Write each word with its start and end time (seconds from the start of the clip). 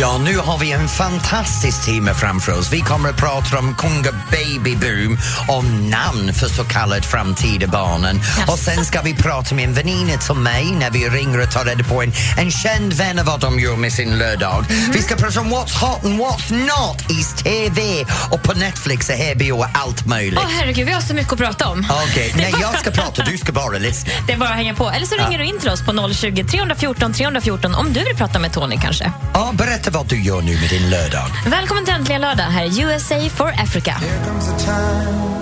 Ja, 0.00 0.18
nu 0.18 0.36
har 0.36 0.58
vi 0.58 0.72
en 0.72 0.88
fantastisk 0.88 1.84
timme 1.84 2.14
framför 2.14 2.58
oss. 2.58 2.72
Vi 2.72 2.80
kommer 2.80 3.08
att 3.08 3.16
prata 3.16 3.58
om 3.58 3.74
Kunga 3.74 4.10
Baby 4.30 4.76
Boom 4.76 5.18
och 5.48 5.64
namn 5.64 6.34
för 6.34 6.46
så 6.48 6.64
kallade 6.64 7.02
framtida 7.02 7.66
barnen. 7.66 8.20
Och 8.48 8.58
sen 8.58 8.84
ska 8.84 9.02
vi 9.02 9.14
prata 9.14 9.54
med 9.54 9.64
en 9.64 9.74
väninna 9.74 10.16
till 10.18 10.34
mig 10.34 10.72
när 10.72 10.90
vi 10.90 11.08
ringer 11.08 11.40
och 11.42 11.50
tar 11.50 11.64
reda 11.64 11.84
på 11.84 12.02
en, 12.02 12.12
en 12.38 12.50
känd 12.50 12.92
vän 12.92 13.18
av 13.18 13.24
vad 13.26 13.40
de 13.40 13.60
gör 13.60 13.76
med 13.76 13.92
sin 13.92 14.18
lördag. 14.18 14.64
Vi 14.92 15.02
ska 15.02 15.16
prata 15.16 15.40
om 15.40 15.46
what's 15.54 15.80
hot 15.80 16.04
and 16.04 16.20
what's 16.20 16.52
not 16.52 17.10
i 17.10 17.42
TV 17.42 18.04
och 18.30 18.42
på 18.42 18.52
Netflix 18.52 19.08
och 19.08 19.14
HBO 19.14 19.58
och 19.58 19.66
allt 19.74 20.06
möjligt. 20.06 20.40
Åh 20.42 20.50
herregud, 20.58 20.86
vi 20.86 20.92
har 20.92 21.00
så 21.00 21.14
mycket 21.14 21.32
att 21.32 21.38
prata 21.38 21.68
om. 21.68 21.86
Okej, 22.10 22.32
nej 22.36 22.54
jag 22.60 22.78
ska 22.78 22.90
prata, 22.90 23.22
du 23.24 23.38
ska 23.38 23.52
bara 23.52 23.78
lyssna. 23.78 24.12
Det 24.26 24.32
är 24.32 24.36
bara 24.38 24.48
att 24.48 24.56
hänga 24.56 24.74
på. 24.74 24.90
Eller 24.90 25.06
så 25.06 25.14
ringer 25.14 25.38
du 25.38 25.44
in 25.44 25.58
till 25.60 25.70
oss 25.70 25.82
på 25.86 26.12
020 26.14 26.44
314 26.44 27.12
314 27.12 27.74
om 27.74 27.92
du 27.92 28.04
vill 28.04 28.16
prata 28.16 28.38
med 28.38 28.52
Tony 28.52 28.76
kanske. 28.82 29.12
Ja, 29.34 29.50
berätta 29.54 29.81
vad 29.90 30.06
du 30.08 30.22
gör 30.22 30.40
nu 30.42 30.60
med 30.60 30.70
din 30.70 30.90
lördag. 30.90 31.26
Välkommen 31.46 31.84
till 31.84 31.94
Äntligen 31.94 32.20
lördag. 32.20 32.44
Här 32.44 32.64
är 32.64 32.86
USA 32.86 33.28
for 33.28 33.48
Africa. 33.48 33.96
There 34.00 34.24
comes 34.24 34.48
a 34.48 34.58
time 34.58 35.32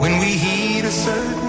when 0.00 0.12
we 0.20 0.26
heed 0.26 0.84
a 0.84 0.90
certain 0.90 1.45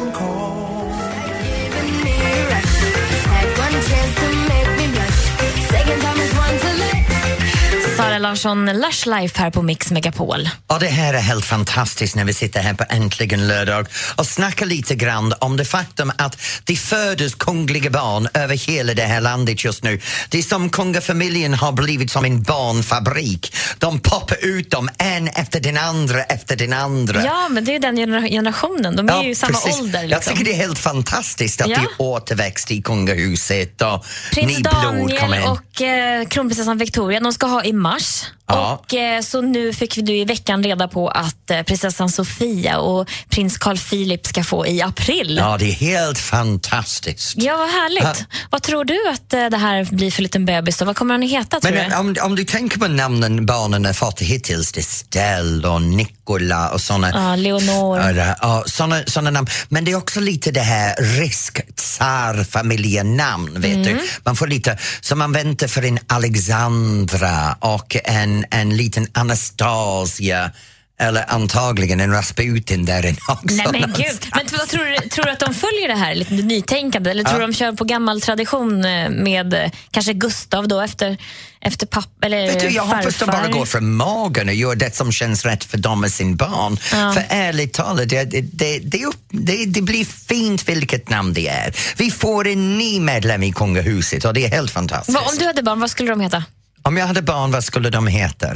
Sara 7.98 8.18
Larsson, 8.18 8.66
Lush 8.66 9.08
Life 9.08 9.40
här 9.42 9.52
på 9.52 9.62
Mix 9.62 9.92
Megapol. 9.92 10.50
Ja, 10.68 10.78
det 10.80 10.88
här 10.88 11.14
är 11.14 11.18
helt 11.20 11.46
fantastiskt 11.46 12.16
när 12.16 12.26
vi 12.26 12.34
sitter 12.34 12.60
här 12.60 12.74
på 12.74 12.84
Äntligen 12.90 13.48
lördag 13.48 13.88
och 14.16 14.26
snackar 14.26 14.66
lite 14.66 14.96
grann 14.96 15.34
om 15.40 15.58
det 15.58 15.66
faktum 15.66 16.12
att 16.18 16.38
det 16.64 16.76
föds 16.76 17.36
kungliga 17.36 17.90
barn 17.90 18.28
över 18.34 18.56
hela 18.56 18.94
det 18.94 19.02
här 19.04 19.22
landet 19.22 19.64
just 19.66 19.84
nu. 19.84 20.00
Det 20.30 20.38
är 20.38 20.44
som 20.44 20.70
kungafamiljen 20.70 21.54
har 21.54 21.72
blivit 21.72 22.12
som 22.12 22.26
en 22.26 22.42
barnfabrik. 22.44 23.56
De 23.78 24.00
poppar 24.00 24.38
ut 24.46 24.72
dem 24.72 24.90
en 24.98 25.28
efter 25.28 25.60
den 25.60 25.78
andra 25.78 26.24
efter 26.24 26.56
den 26.56 26.74
andra. 26.74 27.24
Ja, 27.26 27.48
men 27.50 27.66
det 27.66 27.76
är 27.76 27.80
den 27.80 27.96
genera- 27.96 28.28
generationen. 28.30 28.96
De 28.96 29.10
är 29.10 29.14
Ja, 29.14 29.24
ju 29.24 29.36
samma 29.36 29.54
precis. 29.54 29.80
ålder. 29.82 30.00
Jag 30.02 30.10
Liksom. 30.10 30.34
tycker 30.34 30.46
det 30.46 30.52
är 30.52 30.58
helt 30.58 30.80
fantastiskt 30.80 31.62
att 31.62 31.68
Ja. 31.68 31.76
det 31.78 31.82
är 31.82 31.88
återväxt 31.98 32.72
i 32.72 32.82
kungahuset 32.82 33.82
och 33.82 34.06
Prins 34.34 34.58
Daniel 34.58 35.44
och 35.48 35.82
eh, 35.82 36.26
kronprinsessan 36.28 36.78
Victoria, 36.78 37.20
de 37.20 37.34
ska 37.34 37.46
ha 37.48 37.64
i 37.64 37.74
mars. 37.88 38.37
Ja. 38.48 38.82
Och 38.84 38.94
eh, 38.94 39.22
Så 39.22 39.42
nu 39.42 39.74
fick 39.74 39.96
du 39.96 40.18
i 40.18 40.26
veckan 40.26 40.64
reda 40.64 40.88
på 40.88 41.10
att 41.10 41.52
eh, 41.52 41.62
prinsessan 41.62 42.10
Sofia 42.10 42.78
och 42.80 43.10
prins 43.30 43.58
Carl 43.58 43.78
Philip 43.78 44.28
ska 44.28 44.44
få 44.44 44.68
i 44.68 44.82
april. 44.82 45.38
Ja, 45.40 45.58
det 45.58 45.66
är 45.66 45.72
helt 45.74 46.20
fantastiskt. 46.20 47.34
Ja, 47.38 47.58
vad 47.58 47.70
härligt. 47.70 48.04
Ja. 48.04 48.14
Vad 48.50 48.64
tror 48.64 48.86
du 48.86 49.10
att 49.10 49.34
eh, 49.34 49.46
det 49.46 49.58
här 49.58 49.84
blir 49.92 50.12
för 50.12 50.22
liten 50.24 50.46
bebis? 50.46 50.78
Då? 50.78 50.86
Vad 50.86 50.96
kommer 50.96 51.14
han 51.14 51.24
att 51.24 51.30
heta? 51.30 51.60
Tror 51.60 51.74
Men 51.74 51.90
du? 51.90 51.96
om, 51.96 52.16
om 52.22 52.36
du 52.36 52.44
tänker 52.44 52.80
på 52.80 52.88
namnen 52.88 53.46
barnen 53.46 53.86
har 53.86 53.94
fått 53.94 54.22
hittills, 54.22 54.72
det 54.72 54.80
är 54.80 54.84
Stella 54.84 55.72
och 55.72 55.82
Nicola 55.82 56.70
och 56.70 56.82
såna. 56.82 57.10
Ja, 57.10 57.36
Leonor. 57.36 58.00
Ja, 58.42 58.64
såna, 58.68 59.04
såna 59.08 59.30
namn. 59.32 59.48
Men 59.70 59.86
det 59.86 59.92
är 59.92 59.96
också 59.96 60.20
lite 60.20 60.52
det 60.52 60.62
här 60.62 60.96
risk-tsar-familjenamn, 61.00 63.62
vet 63.62 63.84
du. 63.84 64.02
Man 64.24 64.36
får 64.36 64.48
lite, 64.48 64.78
så 65.02 65.16
man 65.16 65.32
väntar 65.32 65.68
för 65.68 65.86
en 65.86 66.00
Alexandra 66.08 67.56
och 67.60 67.98
en, 68.06 68.37
en 68.52 68.78
liten 68.78 69.08
Anastasia 69.14 70.52
eller 71.00 71.26
antagligen 71.32 72.00
en 72.00 72.12
Rasputin 72.12 72.86
där 72.86 73.06
inne 73.06 73.18
också. 73.28 73.56
Nej 73.56 73.68
men 73.72 73.82
gud. 73.98 74.26
Men 74.36 74.46
vad 74.58 74.68
tror, 74.68 74.86
du, 75.02 75.10
tror 75.10 75.26
du 75.26 75.32
att 75.32 75.40
de 75.40 75.54
följer 75.54 75.88
det 75.88 75.96
här 75.96 76.16
lite 76.16 76.34
nytänkande 76.34 77.12
eller 77.12 77.24
tror 77.24 77.40
du 77.40 77.48
de 77.48 77.54
kör 77.54 77.72
på 77.72 77.84
gammal 77.84 78.22
tradition 78.22 78.86
eh, 78.86 79.10
med 79.10 79.54
eh, 79.54 79.72
kanske 79.92 80.14
Gustav 80.14 80.68
då 80.68 80.82
efter, 80.82 81.18
efter 81.62 81.86
pappa 81.88 82.26
eller 82.26 82.48
Vet 82.48 82.60
du, 82.60 82.68
jag 82.70 82.86
farfar? 82.86 82.98
hoppas 82.98 83.18
de 83.18 83.26
bara 83.26 83.48
går 83.48 83.66
från 83.66 83.96
magen 83.96 84.48
och 84.50 84.54
gör 84.56 84.76
det 84.76 84.96
som 84.96 85.12
känns 85.12 85.46
rätt 85.46 85.64
för 85.64 85.78
dem 85.78 86.04
och 86.04 86.12
sin 86.12 86.36
barn. 86.36 86.78
För 87.14 87.24
ärligt 87.30 87.74
talat, 87.74 88.10
det, 88.10 88.24
det, 88.24 88.42
det, 88.42 88.80
det, 88.80 89.06
upp- 89.06 89.28
det, 89.30 89.66
det 89.66 89.82
blir 89.82 90.06
fint 90.06 90.70
vilket 90.70 91.10
namn 91.10 91.34
det 91.34 91.48
är. 91.48 91.76
Vi 91.98 92.12
får 92.12 92.48
en 92.48 92.78
ny 92.78 93.00
medlem 93.00 93.44
i 93.44 93.52
kungahuset 93.52 94.26
och 94.26 94.34
det 94.34 94.46
är 94.46 94.50
helt 94.50 94.72
fantastiskt. 94.72 95.16
Vad- 95.18 95.28
Om 95.34 95.38
du 95.40 95.46
hade 95.46 95.64
barn, 95.64 95.80
vad 95.80 95.92
skulle 95.92 96.10
de 96.10 96.22
heta? 96.22 96.44
Om 96.88 96.98
jag 96.98 97.08
hade 97.08 97.22
barn, 97.22 97.52
vad 97.52 97.64
skulle 97.64 97.90
de 97.90 98.08
heta? 98.08 98.48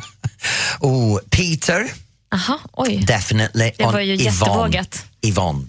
oh, 0.80 1.18
Peter, 1.30 1.90
Aha, 2.34 2.58
oj. 2.72 3.04
definitely. 3.06 3.72
Det 3.78 3.84
var 3.84 4.00
ju 4.00 4.12
Yvonne. 4.14 4.24
jättevågat. 4.24 5.04
Yvonne. 5.22 5.64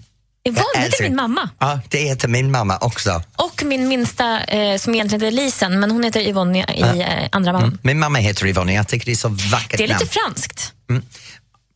Yvonne, 0.48 0.64
det 0.74 0.98
är 0.98 1.02
min 1.02 1.16
mamma. 1.16 1.50
Ja, 1.58 1.80
det 1.88 1.98
heter 1.98 2.28
min 2.28 2.50
mamma 2.50 2.78
också. 2.80 3.22
Och 3.36 3.62
min 3.64 3.88
minsta, 3.88 4.44
eh, 4.44 4.78
som 4.78 4.94
egentligen 4.94 5.22
heter 5.22 5.42
Lisen, 5.42 5.80
men 5.80 5.90
hon 5.90 6.02
heter 6.02 6.20
Yvonne 6.20 6.58
i, 6.58 6.80
i 6.80 7.00
eh, 7.02 7.28
andra 7.32 7.52
mamman. 7.52 7.78
Min 7.82 7.98
mamma 7.98 8.18
heter 8.18 8.46
Yvonne, 8.46 8.74
jag 8.74 8.88
tycker 8.88 9.06
det 9.06 9.12
är 9.12 9.16
så 9.16 9.28
vackert 9.28 9.78
Det 9.78 9.84
är 9.84 9.88
lite 9.88 9.98
namn. 9.98 10.08
franskt. 10.10 10.72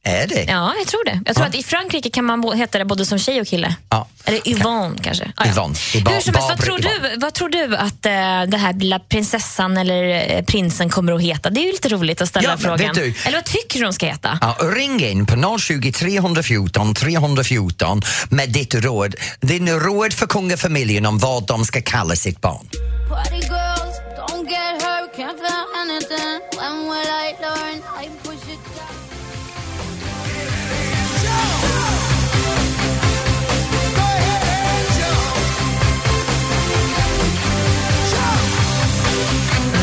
Är 0.05 0.27
det? 0.27 0.45
Ja, 0.49 0.75
jag 0.79 0.87
tror 0.87 1.05
det. 1.05 1.21
Jag 1.27 1.37
tror 1.37 1.45
Ja. 1.47 1.49
att 1.49 1.55
i 1.55 1.63
Frankrike 1.63 2.11
kan 2.11 2.25
man 2.25 2.53
heta 2.59 2.79
det 2.79 2.85
både 2.85 3.07
som 3.07 3.19
tjej 3.19 3.41
och 3.41 3.47
kille. 3.47 3.75
Ja. 3.91 4.09
Eller 4.25 4.49
Yvonne 4.49 4.97
kanske. 5.03 5.25
Ah, 5.37 5.45
ja. 5.47 5.51
Yvonne. 5.53 5.75
Yvonne. 5.95 6.15
Hur 6.17 6.23
som 6.23 6.35
helst, 6.35 6.49
vad 6.49 6.61
tror, 6.61 6.79
du, 6.79 7.17
vad 7.19 7.35
tror 7.35 7.49
du 7.49 7.77
att 7.77 8.07
eh, 8.07 8.51
det 8.51 8.57
här 8.59 8.73
lilla 8.73 8.99
prinsessan 8.99 9.77
eller 9.77 10.33
eh, 10.37 10.45
prinsen 10.45 10.91
kommer 10.91 11.13
att 11.13 11.23
heta? 11.23 11.51
Det 11.51 11.61
är 11.61 11.65
ju 11.65 11.73
lite 11.73 11.89
roligt 11.89 12.21
att 12.21 12.29
ställa 12.29 12.49
Ja, 12.51 12.57
frågan. 12.59 12.79
vet 12.79 12.95
du- 12.95 13.15
Eller 13.25 13.37
vad 13.39 13.45
tycker 13.45 13.79
du 13.79 13.85
de 13.85 13.93
ska 13.93 14.07
heta? 14.07 14.39
Ja, 14.41 14.57
ring 14.61 15.05
in 15.05 15.27
på 15.27 15.59
020 15.59 15.93
314 15.93 16.95
314 16.95 18.03
med 18.31 18.51
ditt 18.53 18.75
råd. 18.75 19.15
Din 19.41 19.69
råd 19.81 20.13
för 20.13 20.27
kungafamiljen 20.27 21.07
om 21.07 21.19
vad 21.19 21.47
de 21.47 21.65
ska 21.65 21.83
kalla 21.83 22.17
sitt 22.17 22.41
barn. 22.41 22.69
Party 23.09 23.35
girls, 23.35 23.97
don't 24.19 24.49
get 24.51 24.83
hurt, 24.83 25.11
can't 25.17 25.39
feel 25.39 25.65
anything. 25.83 26.41
When 26.59 26.83
will 26.85 27.09
I 27.27 27.35
learn? 27.41 27.77
I 28.05 28.09
push 28.23 28.42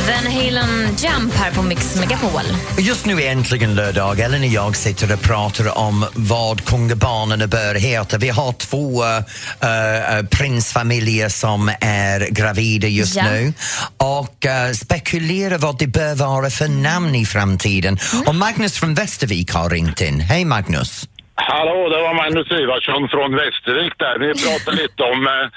Van 0.10 0.32
Halen 0.34 0.96
Jump 0.98 1.34
här 1.34 1.52
på 1.52 1.62
Mix 1.62 1.96
Megapol. 1.96 2.42
Just 2.80 3.06
nu 3.06 3.22
är 3.22 3.32
äntligen 3.32 3.76
lördag. 3.76 4.20
Ellen 4.20 4.42
och 4.42 4.48
jag 4.48 4.76
sitter 4.76 5.14
och 5.14 5.22
pratar 5.22 5.78
om 5.78 6.06
vad 6.16 6.66
kungabarnen 6.66 7.50
bör 7.50 7.76
heta. 7.76 8.18
Vi 8.18 8.30
har 8.30 8.52
två 8.54 9.04
äh, 9.04 10.18
äh, 10.18 10.26
prinsfamiljer 10.26 11.30
som 11.30 11.70
är 11.82 12.28
gravida 12.32 12.88
just 12.88 13.16
Ja. 13.16 13.24
nu 13.24 13.54
och 13.98 14.46
äh, 14.46 14.72
spekulerar 14.72 15.58
vad 15.58 15.80
det 15.80 15.88
bör 15.88 16.16
vara 16.16 16.50
för 16.50 16.68
namn 16.68 17.16
i 17.16 17.26
framtiden. 17.26 17.98
Och 18.28 18.36
Magnus 18.36 18.80
från 18.80 18.94
Västervik 18.94 19.54
har 19.54 19.70
ringt 19.70 20.02
in. 20.02 20.20
Hej 20.20 20.46
Magnus! 20.46 21.04
Hallå, 21.36 21.90
det 21.90 22.02
var 22.02 22.14
Magnus 22.14 22.52
Ivarsson 22.52 23.10
från 23.10 23.32
Västervik 23.42 23.94
där. 23.98 24.16
Ni 24.20 24.28
pratade 24.44 24.78
lite 24.82 25.04
om 25.04 25.28
eh, 25.28 25.50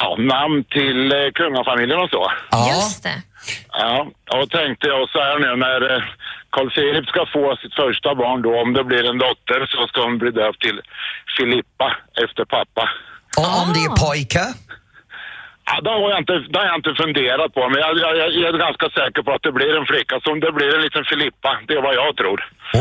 ja, 0.00 0.16
namn 0.34 0.64
till 0.64 1.12
eh, 1.12 1.18
kungafamiljen 1.34 1.98
och 2.04 2.10
så. 2.10 2.32
Ja. 2.50 2.70
Just 2.74 3.02
det. 3.02 3.22
Ja, 3.82 3.94
och 4.36 4.50
tänkte 4.50 4.86
jag 4.86 5.08
så 5.10 5.18
här 5.26 5.38
nu 5.44 5.50
när 5.66 5.80
eh, 5.96 6.02
Carl 6.54 6.70
Philip 6.70 7.06
ska 7.08 7.20
få 7.32 7.56
sitt 7.62 7.74
första 7.74 8.14
barn 8.14 8.42
då, 8.42 8.50
om 8.62 8.72
det 8.72 8.84
blir 8.84 9.04
en 9.10 9.18
dotter 9.18 9.60
så 9.72 9.86
ska 9.86 9.98
hon 10.02 10.18
bli 10.18 10.30
döpt 10.30 10.60
till 10.66 10.78
Filippa 11.38 11.88
efter 12.24 12.44
pappa. 12.44 12.84
Och 13.40 13.50
om 13.62 13.68
det 13.74 13.80
är 13.88 13.94
pojkar? 14.06 14.50
Ja, 15.70 15.80
det 15.84 15.90
har 15.90 16.10
jag 16.10 16.18
inte, 16.18 16.32
det 16.52 16.58
har 16.58 16.66
jag 16.66 16.78
inte 16.82 16.94
funderat 17.02 17.54
på, 17.54 17.60
men 17.70 17.78
jag, 17.84 17.92
jag, 17.98 18.14
jag 18.42 18.54
är 18.54 18.58
ganska 18.66 18.86
säker 19.00 19.22
på 19.22 19.30
att 19.32 19.42
det 19.42 19.52
blir 19.52 19.72
en 19.80 19.86
flicka. 19.86 20.14
Så 20.24 20.32
om 20.32 20.40
det 20.40 20.52
blir 20.52 20.74
en 20.76 20.82
liten 20.82 21.04
Filippa, 21.04 21.50
det 21.68 21.74
är 21.74 21.82
vad 21.82 21.94
jag 21.94 22.16
tror. 22.16 22.38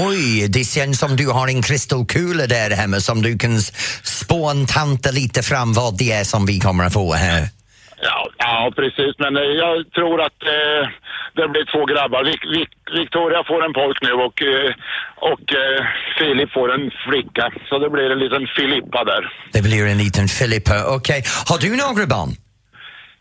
Oj, 0.07 0.47
det 0.55 0.63
känns 0.63 0.99
som 0.99 1.15
du 1.15 1.27
har 1.37 1.47
en 1.47 1.61
kristallkula 1.61 2.47
där 2.47 2.69
hemma 2.81 2.97
som 2.99 3.21
du 3.21 3.37
kan 3.37 3.55
s- 3.55 3.71
spontanta 4.03 5.11
lite 5.11 5.41
fram 5.43 5.73
vad 5.73 5.97
det 5.97 6.11
är 6.11 6.23
som 6.23 6.45
vi 6.45 6.59
kommer 6.59 6.83
att 6.85 6.93
få 6.93 7.13
här. 7.13 7.41
Ja, 8.07 8.19
ja 8.37 8.71
precis. 8.79 9.13
Men 9.23 9.33
eh, 9.37 9.51
jag 9.63 9.73
tror 9.97 10.17
att 10.27 10.39
eh, 10.57 10.83
det 11.37 11.47
blir 11.53 11.65
två 11.73 11.81
grabbar. 11.91 12.21
Vic, 12.29 12.41
Vic, 12.55 12.69
Victoria 13.01 13.43
får 13.49 13.59
en 13.65 13.73
pojk 13.73 13.97
nu 14.07 14.11
och, 14.25 14.37
eh, 14.53 14.71
och 15.31 15.45
eh, 15.63 15.79
Filip 16.17 16.51
får 16.57 16.67
en 16.75 16.85
flicka. 17.07 17.45
Så 17.69 17.73
det 17.79 17.89
blir 17.89 18.09
en 18.11 18.19
liten 18.19 18.47
Filippa 18.57 19.03
där. 19.11 19.23
Det 19.55 19.61
blir 19.61 19.83
en 19.93 19.97
liten 19.97 20.27
Filippa. 20.27 20.75
Okej, 20.97 21.23
har 21.49 21.57
du 21.65 21.69
några 21.83 22.05
barn? 22.15 22.31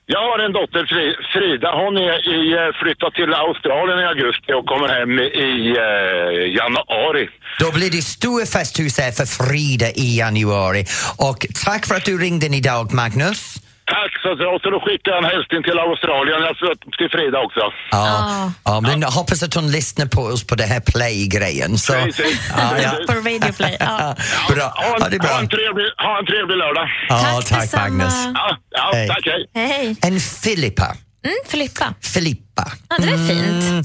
Jag 0.06 0.20
har 0.30 0.38
en 0.38 0.52
dotter, 0.52 0.84
Fri- 0.92 1.16
Frida. 1.32 1.68
Hon 1.82 1.96
är 1.96 2.16
i, 2.36 2.52
eh, 2.52 2.72
flyttat 2.82 3.14
till 3.14 3.34
Australien 3.34 3.98
i 3.98 4.04
augusti 4.04 4.52
och 4.52 4.66
kommer 4.66 4.88
hem 4.88 5.18
i 5.18 5.76
eh, 5.86 6.54
januari. 6.60 7.28
Då 7.58 7.72
blir 7.72 7.90
det 7.90 8.02
stor 8.02 8.44
festhus 8.46 8.98
här 8.98 9.12
för 9.12 9.26
Frida 9.26 9.86
i 9.90 10.18
januari. 10.18 10.84
Och 11.18 11.46
tack 11.64 11.86
för 11.86 11.94
att 11.94 12.04
du 12.04 12.18
ringde 12.18 12.46
in 12.46 12.54
idag, 12.54 12.92
Magnus. 12.94 13.53
Tack 13.96 14.12
också. 14.32 14.44
Och 14.52 14.60
så 14.62 14.68
då 14.74 14.78
skickar 14.84 15.10
jag 15.14 15.20
en 15.24 15.30
hälsning 15.34 15.60
till 15.66 15.78
Australien, 15.86 16.40
alltså 16.50 16.66
till 16.98 17.10
Frida 17.14 17.38
också. 17.46 17.60
Ja, 17.90 18.52
ja, 18.64 18.80
men 18.80 19.00
jag 19.00 19.10
hoppas 19.20 19.42
att 19.42 19.54
hon 19.54 19.70
lyssnar 19.78 20.06
på 20.06 20.22
oss 20.22 20.42
på 20.46 20.54
det 20.54 20.64
här 20.72 20.80
play-grejen. 20.80 21.78
Så, 21.78 21.92
Precis. 21.92 22.40
ja, 22.56 22.78
ja. 22.82 22.90
På 23.08 23.12
Radio 23.14 23.52
Play. 23.52 23.76
Ja. 23.80 24.16
Bra. 24.54 24.64
Ha 24.64 24.96
Ja, 25.00 25.08
det 25.08 25.16
är 25.16 25.20
bra. 25.20 25.30
ha 25.30 25.40
en, 25.40 25.48
trevlig, 25.48 25.84
ha 26.06 26.12
en 26.18 26.26
trevlig 26.26 26.56
lördag. 26.62 26.86
Ja, 27.08 27.40
Tack 27.48 27.70
tack. 27.70 27.80
Magnus. 27.90 28.14
Ja, 28.34 28.56
ja 28.70 28.90
Hej. 28.94 29.08
tack, 29.08 29.24
hej. 29.54 29.68
Hej. 29.68 29.96
En 30.02 30.20
Filippa. 30.20 30.96
Mm, 31.24 31.36
Filippa. 31.48 31.94
Filippa. 32.00 32.72
Ja, 32.88 32.96
det 32.98 33.10
var 33.10 33.28
fint. 33.28 33.64
Mm, 33.70 33.84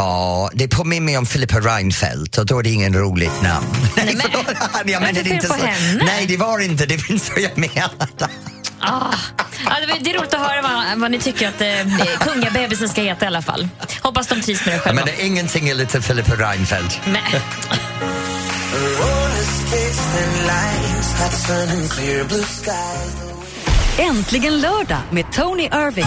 Ja, 0.00 0.50
det 0.54 0.68
påminner 0.68 1.04
mig 1.04 1.18
om 1.18 1.26
Filippa 1.26 1.56
Reinfeldt 1.60 2.38
och 2.38 2.46
då 2.46 2.58
är 2.58 2.62
det 2.62 2.70
ingen 2.70 2.94
roligt 2.94 3.42
namn. 3.42 3.66
Nej, 3.96 4.16
men-. 4.16 4.92
Jag 4.92 5.02
menade 5.02 5.28
inte 5.30 5.46
så. 5.46 5.54
henne? 5.54 6.04
Nej, 6.04 6.26
det 6.26 6.36
var 6.36 6.58
inte 6.64 6.86
det. 6.86 6.98
så 7.20 7.32
jag 7.36 7.58
menade. 7.58 8.28
Ah. 8.80 9.14
Ja, 9.64 9.76
det, 9.80 9.98
det 10.00 10.10
är 10.10 10.18
roligt 10.18 10.34
att 10.34 10.40
höra 10.40 10.62
vad, 10.62 10.98
vad 11.00 11.10
ni 11.10 11.18
tycker 11.18 11.48
att 11.48 11.60
eh, 11.60 12.18
kungabebisen 12.20 12.88
ska 12.88 13.02
heta 13.02 13.24
i 13.24 13.28
alla 13.28 13.42
fall. 13.42 13.68
Hoppas 14.02 14.26
de 14.26 14.40
trivs 14.42 14.66
med 14.66 14.74
det 14.74 14.78
själva. 14.78 15.04
menar, 15.04 15.24
ingenting 15.24 15.68
är 15.68 15.74
lite 15.74 16.02
Filippa 16.02 16.34
Reinfeldt. 16.34 17.00
Men. 17.04 17.22
Äntligen 23.98 24.60
lördag 24.60 24.98
med 25.10 25.32
Tony 25.32 25.62
Irving. 25.62 26.06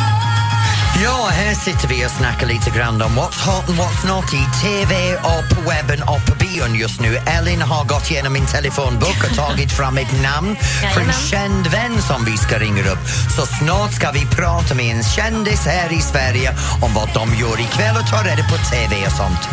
Ja, 1.04 1.28
här 1.32 1.56
sitter 1.56 1.88
vi 1.88 2.06
och 2.06 2.12
snackar 2.12 2.48
lite 2.48 2.70
grann 2.70 3.02
om 3.02 3.12
what's 3.12 3.42
hot 3.48 3.70
and 3.70 3.78
what's 3.78 4.08
not 4.08 4.34
i 4.34 4.44
TV 4.62 5.16
och 5.16 5.56
på 5.56 5.70
webben 5.70 6.02
och 6.04 6.26
på 6.28 6.36
bion 6.40 6.76
just 6.76 7.02
nu. 7.02 7.18
Ellen 7.18 7.62
har 7.62 7.86
gått 7.86 8.12
igenom 8.12 8.34
min 8.34 8.46
telefonbok 8.46 9.24
och 9.30 9.36
tagit 9.36 9.72
fram 9.72 9.98
ett 9.98 10.22
namn 10.24 10.56
för 10.94 11.02
en 11.02 11.14
känd 11.14 11.68
vän 11.68 12.02
som 12.02 12.26
vi 12.26 12.38
ska 12.38 12.60
ringa 12.60 12.82
upp. 12.82 13.06
Så 13.38 13.46
snart 13.46 13.94
ska 13.94 14.12
vi 14.12 14.26
prata 14.26 14.76
med 14.76 14.96
en 14.96 15.04
kändis 15.04 15.66
här 15.66 15.94
i 15.94 16.02
Sverige 16.02 16.50
om 16.82 16.94
vad 16.94 17.10
de 17.14 17.36
gör 17.36 17.60
ikväll 17.60 17.96
och 18.02 18.08
ta 18.08 18.24
reda 18.24 18.44
på 18.44 18.58
TV 18.72 19.06
och 19.06 19.12
sånt. 19.12 19.44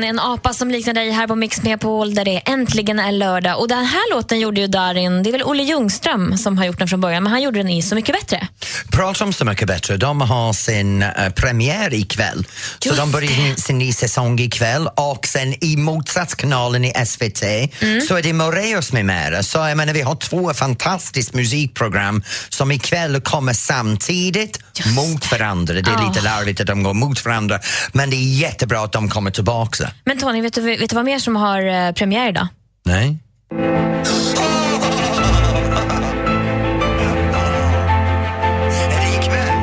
Darin, 0.00 0.10
en 0.10 0.18
apa 0.20 0.52
som 0.54 0.70
liknar 0.70 0.94
dig 0.94 1.10
här 1.10 1.26
på 1.26 1.34
Mix 1.36 1.62
Megapol 1.62 2.14
där 2.14 2.24
det 2.24 2.36
äntligen 2.38 2.98
är 2.98 3.12
lördag. 3.12 3.58
Och 3.60 3.68
den 3.68 3.84
här 3.84 4.14
låten 4.14 4.40
gjorde 4.40 4.60
ju 4.60 4.66
Darin, 4.66 5.22
det 5.22 5.30
är 5.30 5.32
väl 5.32 5.42
Olle 5.42 5.62
Ljungström 5.62 6.38
som 6.38 6.58
har 6.58 6.64
gjort 6.64 6.78
den 6.78 6.88
från 6.88 7.00
början, 7.00 7.22
men 7.22 7.32
han 7.32 7.42
gjorde 7.42 7.58
den 7.58 7.68
i 7.68 7.82
Så 7.82 7.94
mycket 7.94 8.14
bättre. 8.14 8.48
Prata 8.92 9.24
om 9.24 9.32
Så 9.32 9.44
mycket 9.44 9.68
bättre. 9.68 9.96
De 9.96 10.20
har 10.20 10.52
sin 10.52 11.02
uh, 11.02 11.08
premiär 11.36 11.94
ikväll. 11.94 12.46
Så 12.78 12.88
Just 12.88 13.00
de 13.00 13.10
börjar 13.12 13.56
sin 13.60 13.78
ny 13.78 13.92
säsong 13.92 14.38
ikväll 14.40 14.88
och 14.96 15.26
sen 15.26 15.64
i 15.64 15.76
motsatskanalen 15.76 16.84
i 16.84 16.92
SVT 17.06 17.42
Mm. 17.80 18.00
så 18.00 18.16
är 18.16 18.22
det 18.22 18.32
Moraeus 18.32 18.92
med 18.92 19.04
mera. 19.04 19.42
Så 19.42 19.58
jag 19.58 19.76
menar, 19.76 19.92
vi 19.92 20.00
har 20.02 20.14
två 20.16 20.54
fantastiskt 20.54 21.34
musikprogram 21.34 22.22
som 22.48 22.72
ikväll 22.72 23.20
kommer 23.20 23.52
samtidigt 23.52 24.58
mot 24.96 25.32
varandra. 25.32 25.74
Det 25.74 25.90
är 25.90 25.94
Ah. 25.96 26.08
lite 26.08 26.20
larvigt 26.24 26.60
att 26.60 26.66
de 26.66 26.82
går 26.82 26.94
mot 26.94 27.24
varandra 27.24 27.60
men 27.92 28.10
det 28.10 28.16
är 28.16 28.38
jättebra 28.40 28.80
att 28.84 28.92
de 28.92 29.08
kommer 29.08 29.30
tillbaka. 29.30 29.89
Men 30.04 30.18
Tony, 30.18 30.40
vet 30.42 30.54
du, 30.54 30.60
vet 30.60 30.90
du 30.90 30.96
vad 30.96 31.04
mer 31.04 31.18
som 31.18 31.36
har 31.36 31.62
eh, 31.62 31.92
premiär 31.92 32.28
idag? 32.28 32.46
Nej? 32.84 33.18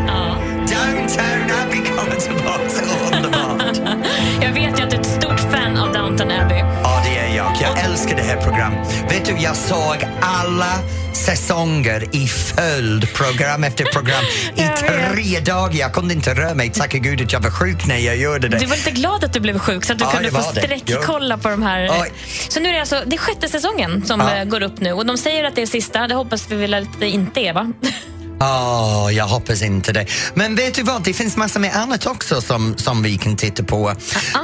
Ja. 0.08 0.38
Downtown 0.68 1.52
Abbey 1.64 1.82
kommer 1.86 2.16
tillbaka. 2.16 3.16
Underbart. 3.16 3.78
Jag 4.42 4.54
vet 4.54 4.80
ju 4.80 4.84
att 4.84 4.90
du 4.90 4.96
är 4.96 5.00
ett 5.00 5.06
stort 5.06 5.40
fan 5.40 5.78
av 5.78 5.94
Downton 5.94 6.32
Abbey. 6.32 6.58
Ja, 6.84 7.02
det 7.06 7.18
är 7.18 7.36
jag. 7.36 7.52
Jag 7.62 7.80
älskar 7.86 8.16
det 8.16 8.22
här 8.22 8.42
programmet. 8.42 9.04
Vet 9.12 9.26
du, 9.26 9.32
jag 9.44 9.56
såg 9.56 10.08
alla 10.22 10.74
säsonger 11.28 12.16
i 12.16 12.28
följd, 12.28 13.14
program 13.14 13.64
efter 13.64 13.86
program, 13.86 14.24
i 14.56 14.62
tre 14.80 15.40
dagar. 15.40 15.80
Jag 15.80 15.94
kunde 15.94 16.14
inte 16.14 16.34
röra 16.34 16.54
mig. 16.54 16.70
Tacka 16.72 16.98
gud 16.98 17.22
att 17.22 17.34
jag 17.34 17.40
var 17.40 17.50
sjuk 17.50 17.86
när 17.88 17.98
jag 17.98 18.18
gjorde 18.18 18.48
det. 18.48 18.58
Du 18.58 18.66
var 18.66 18.76
lite 18.76 18.92
glad 18.92 19.24
att 19.24 19.34
du 19.34 19.40
blev 19.40 19.60
sjuk 19.60 19.86
så 19.86 19.94
att 19.94 20.00
du 20.00 20.06
Ja, 20.06 20.12
kunde 20.12 20.32
få 20.32 20.42
sträckkolla 20.42 21.38
på 21.38 21.50
de 21.50 21.64
här. 21.64 21.90
Oj. 22.02 22.12
Så 22.50 22.60
nu 22.60 22.70
är 22.70 22.74
det 22.74 22.80
alltså 22.80 23.04
det 23.06 23.16
är 23.16 23.18
sjätte 23.20 23.50
säsongen 23.50 24.06
som 24.06 24.20
Ja. 24.20 24.36
eh, 24.36 24.44
går 24.46 24.62
upp 24.64 24.80
nu 24.80 24.92
och 24.94 25.06
de 25.06 25.18
säger 25.18 25.44
att 25.44 25.56
det 25.56 25.62
är 25.62 25.66
sista. 25.66 26.08
Det 26.08 26.16
hoppas 26.16 26.52
vi 26.52 26.56
väl 26.56 26.74
att 26.74 27.00
det 27.00 27.10
inte 27.10 27.40
är 27.40 27.54
va? 27.54 27.74
Åh, 28.40 29.10
jag 29.14 29.28
hoppas 29.28 29.62
inte 29.62 29.92
det. 29.92 30.06
Men 30.34 30.56
vet 30.56 30.74
du 30.74 30.84
vad, 30.84 31.04
det 31.04 31.14
finns 31.14 31.38
massor 31.38 31.60
med 31.60 31.76
annat 31.76 32.06
också 32.06 32.42
som, 32.42 32.78
som 32.78 33.04
vi 33.04 33.18
kan 33.18 33.36
titta 33.36 33.64
på. 33.64 33.94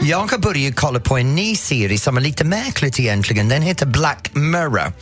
Jag 0.01 0.18
har 0.18 0.38
börjat 0.38 0.75
kolla 0.75 1.00
på 1.00 1.18
en 1.18 1.36
ny 1.36 1.56
serie 1.56 2.00
som 2.00 2.18
är 2.18 2.22
lite 2.22 2.44
märkligt 2.44 3.00
egentligen. 3.00 3.50
Den 3.50 3.62
heter 3.62 3.86
Black 3.86 4.30
Mirror. 4.34 4.94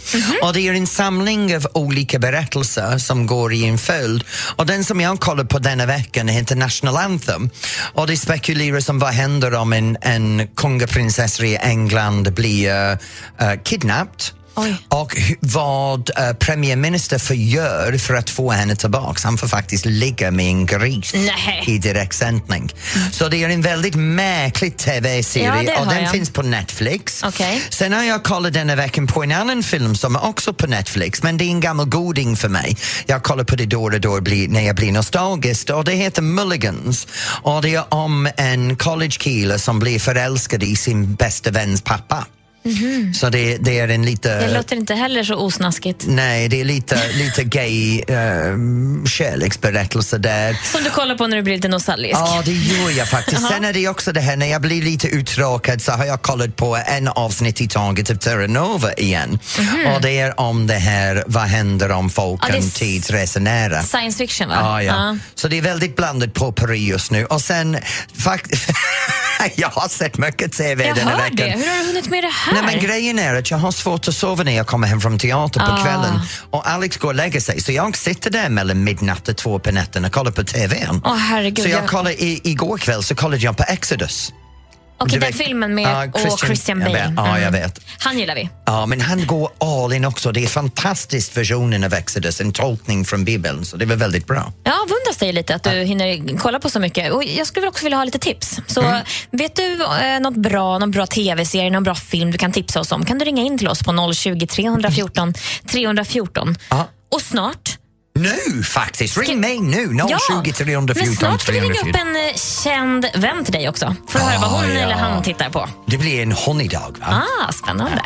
Och 0.41 0.53
det 0.53 0.67
är 0.67 0.73
en 0.73 0.87
samling 0.87 1.55
av 1.55 1.67
olika 1.73 2.19
berättelser 2.19 2.97
som 2.97 3.27
går 3.27 3.53
i 3.53 3.65
en 3.65 3.77
följd. 3.77 4.23
Och 4.55 4.65
den 4.65 4.83
som 4.83 5.01
jag 5.01 5.19
kollar 5.19 5.43
på 5.43 5.59
denna 5.59 5.85
veckan 5.85 6.27
heter 6.27 6.55
National 6.55 6.97
Anthem. 6.97 7.49
Och 7.93 8.07
det 8.07 8.17
spekuleras 8.17 8.89
om 8.89 8.99
vad 8.99 9.13
händer 9.13 9.53
om 9.53 9.73
en, 9.73 9.97
en 10.01 10.47
kungaprinsessa 10.55 11.45
i 11.45 11.57
England 11.57 12.33
blir 12.33 12.91
uh, 12.91 12.97
kidnapped. 13.63 14.40
Oj. 14.61 14.77
Och 14.87 15.17
vad 15.39 16.09
uh, 16.09 16.33
premiärminister 16.33 17.17
får 17.17 17.35
gör 17.35 17.97
för 17.97 18.13
att 18.13 18.29
få 18.29 18.51
henne 18.51 18.75
tillbaks. 18.75 19.23
Han 19.23 19.37
får 19.37 19.47
faktiskt 19.47 19.85
ligga 19.85 20.31
med 20.31 20.45
en 20.45 20.65
gris 20.65 21.13
Nej. 21.13 21.63
i 21.67 21.77
direktsändning. 21.77 22.73
Så 23.11 23.29
det 23.29 23.43
är 23.43 23.49
en 23.49 23.61
väldigt 23.61 23.95
märklig 23.95 24.73
Ja, 24.77 24.83
TV-serie 24.83 25.63
det 25.63 25.81
och 25.81 25.87
den 25.87 26.03
jag. 26.03 26.11
finns 26.11 26.29
på 26.29 26.41
Netflix. 26.41 27.23
Okej. 27.23 27.61
Sen 27.69 27.93
har 27.93 28.03
jag 28.03 28.23
kollat 28.23 28.53
denna 28.53 28.75
veckan 28.75 29.07
på 29.07 29.23
en 29.23 29.31
annan 29.31 29.63
film 29.63 29.95
som 29.95 30.15
är 30.15 30.25
också 30.25 30.53
på 30.53 30.67
Netflix 30.67 31.23
men 31.23 31.37
det 31.37 31.45
är 31.45 31.49
en 31.49 31.59
gammal 31.59 31.85
goding 31.85 32.35
för 32.35 32.49
mig. 32.49 32.77
Jag 33.05 33.23
kollar 33.23 33.43
på 33.43 33.55
det 33.55 33.65
då 33.65 33.83
och 33.83 34.01
då 34.01 34.19
när 34.47 34.61
jag 34.61 34.75
blir 34.75 34.91
nostalgisk 34.91 35.69
och 35.69 35.83
det 35.83 35.93
heter 35.93 36.21
Mulligans 36.21 37.07
och 37.41 37.61
det 37.61 37.75
är 37.75 37.93
om 37.93 38.29
en 38.37 38.75
college-kille 38.75 39.59
som 39.59 39.79
blir 39.79 39.99
förälskad 39.99 40.63
i 40.63 40.75
sin 40.75 41.15
bästa 41.15 41.51
väns 41.51 41.81
pappa. 41.81 42.25
Så 43.15 43.29
det, 43.29 43.57
det 43.57 43.79
är 43.79 43.87
en 43.87 44.05
lite... 44.05 44.39
Det 44.39 44.53
låter 44.53 44.75
inte 44.75 44.95
heller 44.95 45.23
så 45.23 45.35
osnaskigt. 45.35 46.05
Nej, 46.07 46.47
det 46.49 46.61
är 46.61 46.65
lite, 46.65 47.07
lite 47.13 47.43
gay 47.43 47.99
uh, 47.99 49.05
kärleksberättelse 49.05 50.17
där. 50.17 50.57
Som 50.71 50.83
du 50.83 50.89
kollar 50.89 51.15
på 51.15 51.27
när 51.27 51.37
du 51.37 51.43
blir 51.43 51.55
lite 51.55 51.67
nostalgisk. 51.67 52.15
Ja, 52.19 52.41
det 52.45 52.51
gör 52.51 52.89
jag 52.89 53.09
faktiskt. 53.09 53.47
Sen 53.47 53.65
är 53.65 53.73
det 53.73 53.87
också 53.87 54.11
det 54.11 54.21
här, 54.21 54.35
när 54.35 54.45
jag 54.45 54.61
blir 54.61 54.81
lite 54.81 55.07
uttråkad 55.07 55.81
så 55.81 55.91
har 55.91 56.05
jag 56.05 56.21
kollat 56.21 56.55
på 56.55 56.77
en 56.87 57.07
avsnitt 57.07 57.61
i 57.61 57.67
taget 57.67 58.09
av 58.09 58.15
Terra 58.15 58.47
Nova 58.47 58.93
igen. 58.93 59.39
Och 59.95 60.01
det 60.01 60.19
är 60.19 60.39
om 60.39 60.67
det 60.67 60.73
här, 60.73 61.23
vad 61.27 61.43
händer 61.43 61.91
om 61.91 62.09
folk 62.09 62.41
Ja, 62.49 62.55
är 62.55 62.61
tidsresonera. 62.79 63.83
Science 63.83 64.17
fiction 64.17 64.49
va? 64.49 64.55
Ja, 64.59 64.83
ja. 64.83 65.17
Så 65.35 65.47
det 65.47 65.57
är 65.57 65.61
väldigt 65.61 65.95
blandat 65.95 66.33
på 66.33 66.51
Paris 66.51 66.89
just 66.89 67.11
nu. 67.11 67.25
Och 67.25 67.41
sen, 67.41 67.77
fakt- 68.17 68.51
jag 69.55 69.69
har 69.69 69.89
sett 69.89 70.17
mycket 70.17 70.51
TV 70.53 70.87
Jag 70.87 70.95
den 70.95 71.07
här 71.07 71.17
veckan. 71.17 71.35
det. 71.37 71.43
Hur 71.57 71.67
har 71.71 71.79
du 71.79 71.85
hunnit 71.87 72.09
med 72.09 72.23
det 72.23 72.27
här? 72.27 72.53
Nej, 72.53 72.63
men 72.63 72.79
grejen 72.85 73.19
är 73.19 73.35
att 73.35 73.51
jag 73.51 73.57
har 73.57 73.71
svårt 73.71 74.07
att 74.07 74.15
sova 74.15 74.43
när 74.43 74.55
jag 74.57 74.67
kommer 74.67 74.87
hem 74.87 75.01
från 75.01 75.19
teater 75.19 75.59
på 75.59 75.65
Ah. 75.71 75.83
kvällen 75.83 76.19
och 76.51 76.67
Alex 76.69 76.97
går 76.97 77.07
och 77.09 77.15
lägger 77.15 77.39
sig 77.39 77.61
så 77.61 77.71
jag 77.71 77.97
sitter 77.97 78.29
där 78.29 78.49
mellan 78.49 78.83
midnatt 78.83 79.27
och 79.27 79.37
två 79.37 79.59
på 79.59 79.71
natten 79.71 80.05
och 80.05 80.11
kollar 80.11 80.31
på 80.31 80.43
TVn. 80.43 81.01
Åh, 81.05 81.15
herregud, 81.15 81.63
så 81.63 81.69
jag 81.69 81.87
kollade, 81.87 82.23
i, 82.23 82.41
igår 82.43 82.77
kväll 82.77 83.03
så 83.03 83.15
kollade 83.15 83.43
jag 83.43 83.57
på 83.57 83.63
Exodus. 83.67 84.33
Okej, 85.01 85.19
Du 85.19 85.25
den 85.25 85.33
filmen 85.33 85.75
med 85.75 85.83
Ja, 85.83 86.05
och 86.13 86.19
Christian- 86.19 86.45
Christian 86.47 86.81
jag 86.81 86.91
Bale. 86.91 87.03
vet. 87.07 87.13
Ja, 87.17 87.27
jag 87.39 87.47
Mm. 87.47 87.61
vet. 87.61 87.79
Han 87.99 88.19
gillar 88.19 88.35
vi. 88.35 88.49
Ja, 88.65 88.85
men 88.85 89.01
han 89.01 89.25
går 89.25 89.49
all 89.59 89.93
in 89.93 90.05
också. 90.05 90.31
Det 90.31 90.39
är 90.39 90.43
en 90.43 90.49
fantastisk 90.49 91.37
version 91.37 91.83
av 91.83 91.93
Exodus, 91.93 92.41
en 92.41 92.51
tolkning 92.51 93.05
från 93.05 93.25
Bibeln, 93.25 93.65
så 93.65 93.77
det 93.77 93.85
var 93.85 93.95
väldigt 93.95 94.27
bra. 94.27 94.53
Jag 94.63 94.73
avundas 94.73 95.17
dig 95.19 95.33
lite 95.33 95.55
att 95.55 95.63
du 95.63 95.69
hinner 95.71 96.37
kolla 96.37 96.59
på 96.59 96.69
så 96.69 96.79
mycket. 96.79 97.11
Och 97.11 97.23
jag 97.23 97.47
skulle 97.47 97.67
också 97.67 97.83
vilja 97.85 97.97
ha 97.97 98.03
lite 98.05 98.19
tips. 98.19 98.59
Så 98.67 98.81
Mm. 98.81 99.01
vet 99.31 99.55
du 99.55 99.83
eh, 99.83 100.19
något 100.21 100.35
bra, 100.37 100.77
någon 100.79 100.91
bra 100.91 101.05
tv-serie, 101.07 101.69
någon 101.69 101.83
bra 101.83 101.95
film 101.95 102.31
du 102.31 102.37
kan 102.37 102.51
tipsa 102.51 102.79
oss 102.79 102.91
om 102.91 103.05
kan 103.05 103.17
du 103.17 103.25
ringa 103.25 103.43
in 103.43 103.57
till 103.57 103.67
oss 103.67 103.83
på 103.83 104.13
020 104.13 104.47
314 104.47 105.33
314. 105.71 106.55
Ja. 106.69 106.87
Och 107.11 107.21
snart 107.21 107.77
Nu 108.21 108.63
faktiskt! 108.63 109.17
Ring 109.17 109.39
mig 109.39 109.59
nu! 109.59 109.97
020 110.43 110.51
314 110.53 110.95
men 111.05 111.15
snart 111.15 111.41
ska 111.41 111.51
vi 111.51 111.59
ringa 111.59 111.73
314. 111.73 111.89
upp 111.89 111.95
en 112.07 112.15
eh, 112.29 112.35
känd 112.63 113.05
vän 113.15 113.43
till 113.45 113.53
dig 113.53 113.69
också. 113.69 113.95
För 114.07 114.19
att 114.19 114.25
höra 114.25 114.39
vad 114.39 114.49
hon 114.51 114.59
Ah, 114.63 114.73
ja. 114.73 114.79
eller 114.79 114.95
han 114.95 115.23
tittar 115.23 115.49
på. 115.49 115.69
Det 115.87 115.97
blir 115.97 116.21
en 116.23 116.31
honeydag, 116.31 116.95
va? 116.99 117.23
Ah, 117.47 117.51
spännande. 117.51 118.01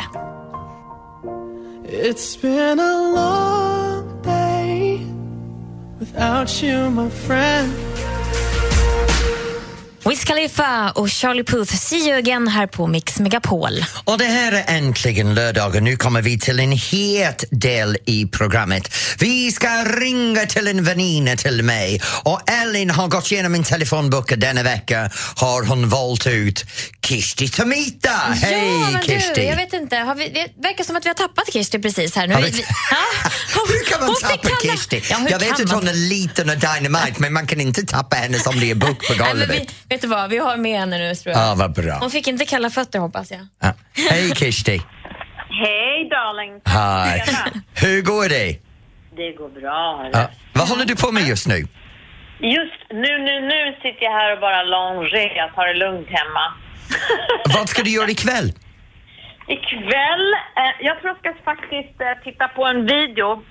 It's 2.04 2.40
been 2.42 2.80
a 2.80 3.12
long 3.16 4.22
day 4.24 5.00
without 6.00 6.62
you, 6.62 6.90
my 6.90 7.10
friend. 7.10 7.72
Wiz 10.08 10.24
Khalifa 10.24 10.90
och 10.90 11.10
Charlie 11.10 11.44
Puth, 11.44 11.74
See 11.76 11.96
you 12.08 12.18
again 12.18 12.48
här 12.48 12.66
på 12.66 12.86
Mix 12.86 13.18
Megapol. 13.20 13.84
Och 14.04 14.18
det 14.18 14.24
här 14.24 14.52
är 14.52 14.64
äntligen 14.76 15.34
lördag 15.34 15.74
och 15.76 15.82
nu 15.82 15.96
kommer 15.96 16.22
vi 16.22 16.38
till 16.38 16.60
en 16.60 16.72
het 16.72 17.44
del 17.50 17.96
i 18.06 18.26
programmet. 18.26 18.94
Vi 19.18 19.52
ska 19.52 19.68
ringa 19.84 20.46
till 20.46 20.68
en 20.68 20.84
väninna 20.84 21.36
till 21.36 21.62
mig 21.62 22.00
och 22.24 22.50
Ellen 22.50 22.90
har 22.90 23.08
gått 23.08 23.32
igenom 23.32 23.52
min 23.52 23.64
telefonbok 23.64 24.32
och 24.32 24.38
denna 24.38 24.62
vecka 24.62 25.10
har 25.36 25.62
hon 25.66 25.88
valt 25.88 26.26
ut 26.26 26.64
Kishti 27.06 27.48
Tomita. 27.48 28.10
Hej 28.42 28.70
ja! 29.08 29.32
Du, 29.34 29.42
jag 29.42 29.56
vet 29.56 29.72
inte, 29.72 29.96
har 29.96 30.14
vi, 30.14 30.28
det 30.28 30.62
verkar 30.62 30.84
som 30.84 30.96
att 30.96 31.04
vi 31.04 31.08
har 31.08 31.14
tappat 31.14 31.52
Kishti 31.52 31.78
precis 31.78 32.16
här. 32.16 32.26
Nu, 32.26 32.34
vi, 32.36 32.42
vi- 32.50 32.64
Hur 33.54 33.84
kan 33.90 34.00
man 34.00 34.08
hon 34.08 34.16
tappa 34.20 34.48
kalla- 34.48 34.72
Kishti? 34.76 35.02
Ja, 35.10 35.18
jag 35.30 35.38
vet 35.38 35.60
att 35.60 35.72
hon 35.72 35.88
är 35.88 35.94
liten 35.94 36.50
och 36.50 36.56
dynamite 36.56 37.14
men 37.16 37.32
man 37.32 37.46
kan 37.46 37.60
inte 37.60 37.82
tappa 37.82 38.16
henne 38.16 38.38
som 38.38 38.60
det 38.60 38.70
är 38.70 38.74
bok 38.74 39.06
på 39.06 39.14
Nej, 39.18 39.28
golvet. 39.28 39.50
vi, 39.88 39.95
vet 39.96 40.02
du 40.02 40.08
vad, 40.08 40.30
vi 40.30 40.38
har 40.38 40.56
med 40.56 40.78
henne 40.78 40.98
nu 40.98 41.14
tror 41.14 41.34
jag. 41.34 41.42
Ja, 41.42 41.54
vad 41.58 41.72
bra. 41.74 41.94
Hon 42.00 42.10
fick 42.10 42.26
inte 42.28 42.44
kalla 42.44 42.70
fötter 42.70 42.98
hoppas 42.98 43.30
jag. 43.30 43.46
Ja. 43.60 43.72
Hej 44.10 44.34
Kishti! 44.34 44.80
Hej 45.62 46.08
darling! 46.10 46.60
Hej! 46.64 47.22
Hur 47.82 48.02
går 48.02 48.28
det? 48.28 48.48
Det 49.16 49.32
går 49.32 49.48
bra. 49.60 50.10
Ja. 50.12 50.30
Vad 50.54 50.68
håller 50.68 50.84
du 50.84 50.96
på 50.96 51.12
med 51.12 51.22
just 51.22 51.46
nu? 51.48 51.58
Just 52.40 52.80
nu, 52.90 53.12
nu, 53.26 53.34
nu 53.52 53.60
sitter 53.82 54.02
jag 54.08 54.12
här 54.20 54.32
och 54.34 54.40
bara 54.40 54.62
longer. 54.62 55.36
Jag 55.36 55.54
tar 55.54 55.66
det 55.66 55.74
lugnt 55.74 56.08
hemma. 56.08 56.44
Vad 57.54 57.68
ska 57.68 57.82
du 57.82 57.90
göra 57.90 58.10
ikväll? 58.10 58.52
Ikväll, 59.48 60.26
eh, 60.60 60.74
jag 60.86 60.94
tror 61.00 61.08
jag 61.10 61.18
ska 61.18 61.44
faktiskt 61.44 62.00
eh, 62.00 62.14
titta 62.24 62.48
på 62.48 62.64
en 62.66 62.86
video, 62.86 63.42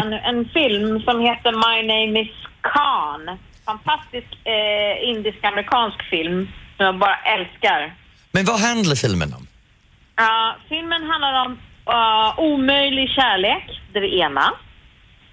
en, 0.00 0.12
en 0.12 0.44
film 0.56 1.00
som 1.06 1.20
heter 1.20 1.52
My 1.66 1.76
name 1.94 2.20
is 2.20 2.32
Khan. 2.62 3.38
Fantastisk 3.72 4.30
eh, 4.44 5.08
indisk-amerikansk 5.10 6.02
film 6.10 6.48
som 6.76 6.86
jag 6.86 6.98
bara 6.98 7.18
älskar. 7.34 7.94
Men 8.32 8.44
vad 8.44 8.60
handlar 8.60 8.94
filmen 8.94 9.34
om? 9.38 9.46
Ja, 10.16 10.56
filmen 10.68 11.02
handlar 11.10 11.46
om 11.46 11.52
uh, 11.88 12.40
omöjlig 12.40 13.10
kärlek, 13.10 13.64
det 13.92 13.98
är 13.98 14.02
det 14.02 14.16
ena. 14.16 14.52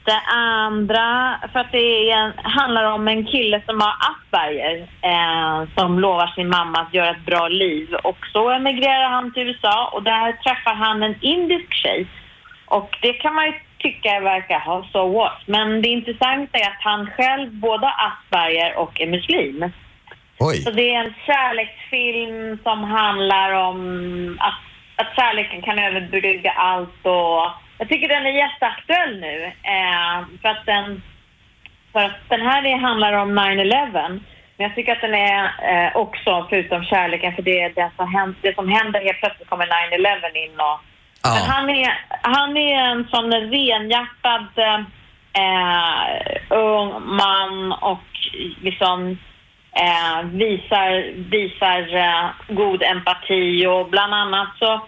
Det 0.03 0.21
andra, 0.35 1.39
för 1.51 1.59
att 1.59 1.71
det 1.71 2.11
en, 2.11 2.33
handlar 2.37 2.83
om 2.83 3.07
en 3.07 3.25
kille 3.25 3.61
som 3.65 3.81
har 3.81 3.93
Asperger 4.09 4.77
eh, 5.01 5.67
som 5.77 5.99
lovar 5.99 6.27
sin 6.27 6.49
mamma 6.49 6.79
att 6.79 6.93
göra 6.93 7.09
ett 7.09 7.25
bra 7.25 7.47
liv. 7.47 7.93
Och 7.93 8.17
så 8.33 8.49
emigrerar 8.49 9.09
han 9.09 9.33
till 9.33 9.47
USA 9.47 9.89
och 9.93 10.03
där 10.03 10.31
träffar 10.31 10.75
han 10.75 11.03
en 11.03 11.15
indisk 11.21 11.73
tjej. 11.73 12.07
Och 12.65 12.97
det 13.01 13.13
kan 13.13 13.35
man 13.35 13.45
ju 13.45 13.53
tycka 13.85 14.19
verkar 14.19 14.59
ha 14.59 14.87
so 14.91 15.13
what. 15.13 15.41
Men 15.45 15.81
det 15.81 15.87
intressanta 15.87 16.57
är 16.57 16.67
att 16.67 16.81
han 16.81 17.11
själv 17.17 17.51
både 17.51 17.87
Asperger 17.87 18.77
och 18.77 19.01
är 19.01 19.07
muslim. 19.07 19.71
Oj. 20.39 20.55
Så 20.55 20.71
det 20.71 20.95
är 20.95 20.99
en 21.05 21.13
kärleksfilm 21.25 22.59
som 22.63 22.83
handlar 22.83 23.51
om 23.51 23.77
att, 24.39 24.59
att 24.95 25.15
kärleken 25.15 25.61
kan 25.61 25.79
överbrygga 25.79 26.51
allt 26.51 27.05
och 27.05 27.41
jag 27.77 27.89
tycker 27.89 28.07
den 28.07 28.25
är 28.25 28.31
jätteaktuell 28.31 29.19
nu. 29.19 29.45
Eh, 29.45 30.17
för 30.41 30.49
att 30.49 30.65
den, 30.65 31.01
för 31.91 31.99
att 31.99 32.29
den 32.29 32.41
här 32.41 32.65
är, 32.65 32.77
handlar 32.77 33.13
om 33.13 33.39
9-11. 33.39 33.91
Men 34.57 34.67
jag 34.67 34.75
tycker 34.75 34.91
att 34.91 35.01
den 35.01 35.13
är 35.13 35.43
eh, 35.71 35.95
också, 35.95 36.47
förutom 36.49 36.83
kärleken, 36.83 37.35
för 37.35 37.41
det 37.41 37.61
är 37.61 37.69
det 37.69 37.91
som 37.95 38.13
händer, 38.13 38.35
det 38.41 38.55
som 38.55 38.69
händer 38.69 38.99
helt 38.99 39.19
plötsligt 39.19 39.49
kommer 39.49 39.65
9-11 39.65 40.35
in 40.35 40.59
och 40.59 40.79
Ja. 41.25 41.33
men 41.33 41.43
han 41.43 41.69
är, 41.69 41.89
han 42.21 42.57
är 42.57 42.91
en 42.91 43.07
sån 43.07 43.31
renhjärtad 43.31 44.47
eh, 45.43 46.57
ung 46.57 47.15
man 47.15 47.71
och 47.71 48.07
liksom 48.61 49.17
eh, 49.75 50.25
visar, 50.25 50.91
visar 51.29 51.95
eh, 51.95 52.55
god 52.55 52.83
empati 52.83 53.65
och 53.65 53.89
bland 53.89 54.13
annat 54.13 54.47
så... 54.59 54.87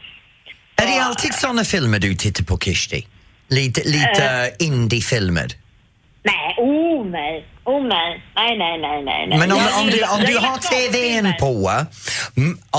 Är 0.82 0.86
det 0.86 1.00
alltid 1.04 1.34
såna 1.34 1.64
filmer 1.64 2.00
du 2.00 2.16
tittar 2.16 2.44
på, 2.44 2.58
Kishti? 2.58 3.08
Lite, 3.50 3.82
lite 3.90 4.52
indiefilmer? 4.60 5.48
Nej, 6.32 6.56
oh 6.58 7.06
nej, 7.06 7.46
oh 7.64 7.84
nej, 7.88 8.24
nej, 8.36 8.58
nej, 8.58 8.78
nej, 8.78 9.04
nej. 9.04 9.28
nej. 9.28 9.40
Men 9.40 9.52
om, 9.52 9.64
om, 9.82 9.88
du, 9.94 10.00
om 10.16 10.22
du 10.32 10.36
har 10.46 10.58
TVn 10.72 11.28
på, 11.40 11.72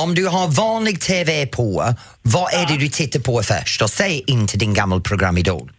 om 0.02 0.14
du 0.14 0.24
har 0.26 0.46
vanlig 0.66 1.00
TV 1.00 1.46
på, 1.46 1.84
vad 2.22 2.48
är 2.54 2.66
det 2.66 2.78
du 2.84 2.88
tittar 2.88 3.20
på 3.20 3.42
först? 3.42 3.82
Och 3.82 3.90
säg 3.90 4.24
inte 4.26 4.58
din 4.58 4.74
gamla 4.74 5.00
program 5.00 5.38
Idol. 5.38 5.70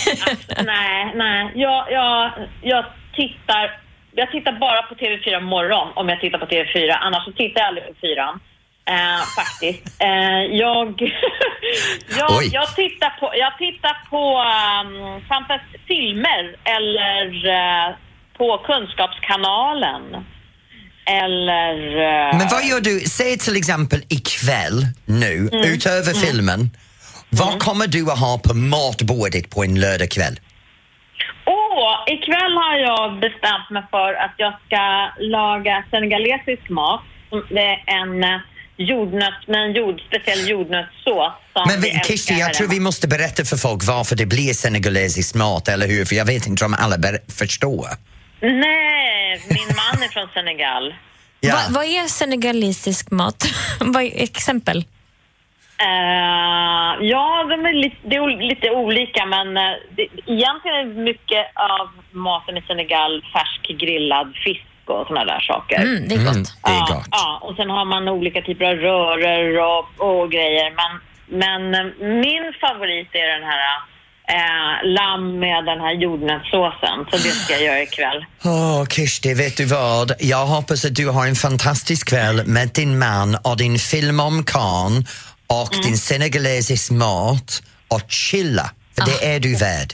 Nej, 0.72 1.12
nej, 1.14 1.52
jag, 1.54 1.80
jag, 1.90 2.32
jag 2.62 2.84
tittar... 3.16 3.80
Jag 4.18 4.30
tittar 4.30 4.52
bara 4.52 4.82
på 4.82 4.94
TV4 4.94 5.40
morgon 5.40 5.88
om 5.94 6.08
jag 6.08 6.20
tittar 6.20 6.38
på 6.38 6.46
TV4, 6.46 6.96
annars 7.00 7.24
så 7.24 7.32
tittar 7.32 7.60
jag 7.60 7.68
aldrig 7.68 7.86
på 7.86 7.94
fyran. 8.00 8.40
Eh, 8.90 9.22
faktiskt. 9.36 10.02
Eh, 10.02 10.42
jag, 10.56 11.00
jag, 12.18 12.44
jag 12.52 12.74
tittar 12.76 13.20
på, 13.20 13.32
jag 13.36 13.58
tittar 13.58 13.96
på 14.10 14.22
um, 14.38 15.20
fantas- 15.28 15.76
filmer 15.88 16.56
eller 16.64 17.48
eh, 17.48 17.94
på 18.38 18.58
Kunskapskanalen. 18.66 20.02
Eller... 21.08 21.76
eh, 22.30 22.38
Men 22.38 22.48
vad 22.50 22.64
gör 22.64 22.80
du, 22.80 23.00
säg 23.00 23.38
till 23.38 23.56
exempel 23.56 24.00
ikväll 24.08 24.82
nu, 25.06 25.48
Mm. 25.52 25.72
utöver 25.74 26.12
filmen, 26.26 26.70
vad 27.30 27.58
kommer 27.58 27.86
du 27.86 28.02
att 28.12 28.18
ha 28.20 28.38
på 28.44 28.54
matbordet 28.54 29.50
på 29.54 29.64
en 29.64 29.80
lördagkväll? 29.80 30.36
Åh, 31.46 31.94
ikväll 32.06 32.52
har 32.62 32.76
jag 32.76 33.20
bestämt 33.20 33.70
mig 33.70 33.82
för 33.90 34.14
att 34.14 34.34
jag 34.36 34.54
ska 34.66 35.08
laga 35.18 35.84
senegalesisk 35.90 36.68
mat. 36.68 37.02
Det 37.48 37.60
är 37.60 37.82
en 37.86 38.24
eh, 38.24 38.40
jordnöt, 38.76 39.46
med 39.46 39.60
en 39.64 39.72
jord, 39.72 40.00
speciell 40.00 40.48
jordnötssås. 40.48 41.32
Men 41.68 41.80
vi, 41.80 41.88
här 41.90 42.38
jag 42.38 42.54
tror 42.54 42.68
vi 42.68 42.80
måste 42.80 43.08
berätta 43.08 43.44
för 43.44 43.56
folk 43.56 43.84
varför 43.86 44.16
det 44.16 44.26
blir 44.26 44.52
senegalesisk 44.52 45.34
mat, 45.34 45.68
eller 45.68 45.86
hur? 45.86 46.04
För 46.04 46.16
jag 46.16 46.24
vet 46.24 46.46
inte 46.46 46.64
om 46.64 46.76
alla 46.78 46.98
ber- 46.98 47.32
förstår. 47.38 47.86
Nej, 48.40 49.42
min 49.48 49.68
man 49.76 50.02
är 50.02 50.08
från 50.08 50.28
Senegal. 50.34 50.94
Ja. 51.40 51.54
Va, 51.54 51.60
vad 51.70 51.84
är 51.84 52.08
senegalesisk 52.08 53.10
mat? 53.10 53.44
vad 53.80 54.02
är 54.02 54.22
exempel? 54.22 54.84
Eh, 55.78 57.06
ja, 57.12 57.46
de 57.50 57.66
är 57.66 57.72
lite, 57.72 57.96
det 58.04 58.16
är 58.16 58.48
lite 58.48 58.70
olika 58.70 59.26
men 59.26 59.48
uh, 59.56 59.62
det, 59.96 60.02
egentligen 60.02 60.76
är 60.76 60.84
mycket 61.04 61.44
av 61.54 61.88
maten 62.10 62.56
i 62.56 62.62
Senegal 62.62 63.22
färsk 63.32 63.80
grillad 63.80 64.34
fisk 64.44 64.66
och 64.90 65.06
såna 65.06 65.24
där 65.24 65.40
saker. 65.40 65.76
Mm, 65.82 66.08
det 66.08 66.14
är 66.14 66.18
gott. 66.18 66.34
Mm, 66.34 66.42
det 66.64 66.70
är 66.70 66.74
ja, 66.74 66.86
gott. 66.94 67.06
Ja, 67.10 67.38
och 67.42 67.56
sen 67.56 67.70
har 67.70 67.84
man 67.84 68.08
olika 68.08 68.42
typer 68.42 68.64
av 68.64 68.76
röror 68.76 69.58
och, 69.72 69.84
och 70.22 70.30
grejer. 70.30 70.72
Men, 70.80 70.92
men 71.40 71.74
eh, 71.74 71.92
min 72.26 72.52
favorit 72.60 73.08
är 73.12 73.28
den 73.38 73.48
här 73.50 73.60
eh, 74.28 74.74
lamm 74.98 75.38
med 75.38 75.64
den 75.64 75.80
här 75.80 75.92
jordnötssåsen. 75.92 76.96
Så 77.10 77.16
det 77.16 77.30
ska 77.30 77.52
jag 77.52 77.62
göra 77.62 77.82
ikväll. 77.82 78.24
Åh, 78.44 78.84
Kishti, 78.86 79.34
vet 79.34 79.56
du 79.56 79.64
vad? 79.64 80.12
Jag 80.18 80.46
hoppas 80.46 80.84
att 80.84 80.94
du 80.94 81.08
har 81.08 81.26
en 81.26 81.34
fantastisk 81.34 82.08
kväll 82.08 82.46
med 82.46 82.68
din 82.74 82.98
man 82.98 83.36
och 83.44 83.56
din 83.56 83.78
film 83.78 84.20
om 84.20 84.44
Khan 84.44 85.04
och 85.46 85.72
Mm. 85.74 85.86
din 85.86 85.98
senegalesisk 85.98 86.90
mat 86.90 87.62
och 87.88 88.10
chilla, 88.10 88.70
för 88.96 89.02
det 89.06 89.34
är 89.34 89.40
du 89.40 89.56
värd. 89.56 89.92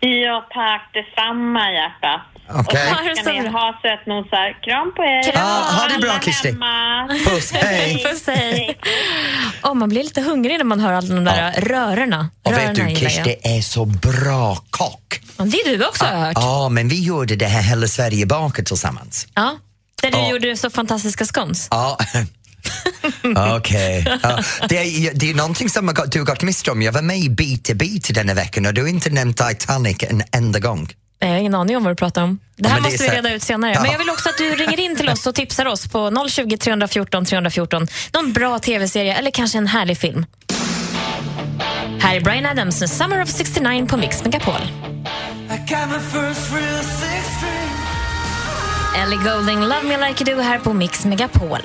Ja, 0.00 0.46
tack 0.50 0.90
detsamma 0.92 1.72
hjärtat. 1.72 2.20
Okej. 2.50 2.90
Och 2.92 3.16
så 3.16 3.22
ska 3.22 3.32
ni 3.32 3.48
ha 3.48 3.78
sötnosar. 3.82 4.62
Kram 4.64 4.92
på 4.96 5.02
er. 5.02 5.22
Kram. 5.32 5.42
Ja, 5.44 5.64
ha 5.80 5.88
det 5.88 5.98
bra, 5.98 6.20
Kirsti. 6.20 6.48
hemma. 6.48 7.08
Puss, 7.26 7.52
hej! 7.52 8.04
Puss, 8.10 8.22
hej. 8.26 8.78
Åh, 9.62 9.74
man 9.74 9.88
blir 9.88 10.02
lite 10.02 10.20
hungrig 10.22 10.58
när 10.58 10.64
man 10.64 10.80
hör 10.80 10.92
alla 10.92 11.14
de 11.14 11.24
där 11.24 11.52
rörorna. 11.60 12.30
Och 12.42 12.52
vet 12.52 12.58
Rörorna 12.58 12.72
du, 12.84 12.90
gillar 12.90 13.02
jag. 13.02 13.12
Kishti 13.12 13.36
är 13.42 13.60
så 13.60 13.84
bra 13.84 14.56
kock. 14.70 15.20
Ja, 15.36 15.44
Det 15.44 15.56
är 15.56 15.78
du 15.78 15.86
också 15.86 16.04
har 16.04 16.12
jag 16.12 16.20
hört. 16.20 16.32
Ja, 16.36 16.68
men 16.68 16.88
vi 16.88 17.02
gjorde 17.04 17.36
det 17.36 17.46
här 17.46 17.62
Hela 17.62 17.86
Sverige 17.86 18.26
bakar 18.26 18.62
tillsammans. 18.62 19.26
Ja. 19.34 19.56
Där 20.02 20.10
du 20.10 20.18
Ja. 20.18 20.30
gjorde 20.30 20.56
så 20.56 20.70
fantastiska 20.70 21.24
scones. 21.24 21.68
Ja. 21.70 21.98
Okej. 23.56 24.18
Ja, 24.22 24.38
det, 24.68 24.76
är, 24.78 25.14
det 25.14 25.30
är 25.30 25.34
någonting 25.34 25.68
som 25.70 25.88
har 25.88 26.06
du 26.06 26.18
har 26.18 26.26
gått 26.26 26.42
miste 26.42 26.70
om. 26.70 26.82
Jag 26.82 26.92
var 26.92 27.02
med 27.02 27.18
i 27.18 27.30
Beat 27.30 27.64
to 27.64 27.74
Beat 27.74 28.14
denna 28.14 28.34
veckan 28.34 28.66
och 28.66 28.74
du 28.74 28.80
har 28.80 28.88
inte 28.88 29.10
nämnt 29.10 29.36
Titanic 29.36 29.96
en 30.02 30.22
enda 30.32 30.58
gång. 30.58 30.88
Jag 31.26 31.28
har 31.28 31.36
ingen 31.36 31.54
aning 31.54 31.76
om 31.76 31.84
vad 31.84 31.92
du 31.92 31.96
pratar 31.96 32.22
om. 32.22 32.38
Det 32.56 32.62
Ja, 32.62 32.68
här 32.68 32.74
men 32.76 32.82
det 32.82 32.90
måste 32.90 33.04
vi 33.04 33.16
reda 33.16 33.32
ut 33.34 33.42
senare. 33.42 33.72
Ja. 33.72 33.82
Men 33.82 33.90
jag 33.90 33.98
vill 33.98 34.10
också 34.10 34.28
att 34.28 34.38
du 34.38 34.50
ringer 34.50 34.80
in 34.80 34.96
till 34.96 35.08
oss 35.08 35.26
och 35.26 35.34
tipsar 35.34 35.66
oss 35.66 35.88
på 35.88 36.26
020 36.28 36.56
314 36.56 37.24
314. 37.24 37.86
Någon 38.14 38.32
bra 38.32 38.58
tv-serie 38.58 39.14
eller 39.14 39.30
kanske 39.30 39.58
en 39.58 39.66
härlig 39.66 39.98
film. 39.98 40.26
Här 42.00 42.16
är 42.16 42.20
Brian 42.20 42.46
Adams 42.46 42.80
med 42.80 42.90
Summer 42.90 43.22
of 43.22 43.28
69 43.28 43.86
på 43.86 43.96
Mix 43.96 44.24
Megapol. 44.24 44.54
I 44.54 45.66
Ellie 48.96 49.16
Goulding, 49.16 49.60
Love 49.60 49.82
Me 49.82 50.08
Like 50.08 50.24
You 50.24 50.36
Do 50.36 50.42
här 50.42 50.58
på 50.58 50.72
Mix 50.72 51.04
Megapol. 51.04 51.58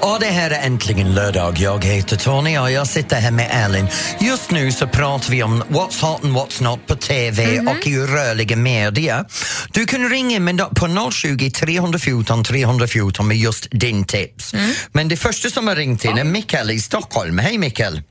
Och 0.00 0.20
det 0.20 0.26
här 0.26 0.50
är 0.50 0.66
äntligen 0.66 1.14
lördag. 1.14 1.58
Jag 1.58 1.84
heter 1.84 2.16
Tony 2.16 2.58
och 2.58 2.70
jag 2.70 2.86
sitter 2.86 3.16
här 3.16 3.30
med 3.30 3.50
Elin. 3.64 3.86
Just 4.20 4.50
nu 4.50 4.72
så 4.72 4.86
pratar 4.86 5.30
vi 5.30 5.42
om 5.42 5.62
what's 5.62 6.02
hot 6.02 6.24
and 6.24 6.36
what's 6.36 6.62
not 6.62 6.86
på 6.86 6.94
TV 6.96 7.58
och 7.60 7.86
i 7.86 7.96
rörliga 7.98 8.56
medier. 8.56 9.24
Du 9.72 9.86
kan 9.86 10.08
ringa 10.08 10.36
in 10.36 10.60
på 10.76 11.10
020 11.12 11.50
314 11.50 12.44
314 12.44 13.28
med 13.28 13.36
just 13.36 13.68
din 13.70 14.04
tips. 14.04 14.54
Men 14.92 15.08
det 15.08 15.16
första 15.16 15.48
som 15.48 15.68
har 15.68 15.76
ringt 15.76 16.04
in 16.04 16.18
är 16.18 16.24
Mikael 16.24 16.70
i 16.70 16.78
Stockholm. 16.78 17.38
Hej 17.38 17.58
Mikael! 17.58 18.02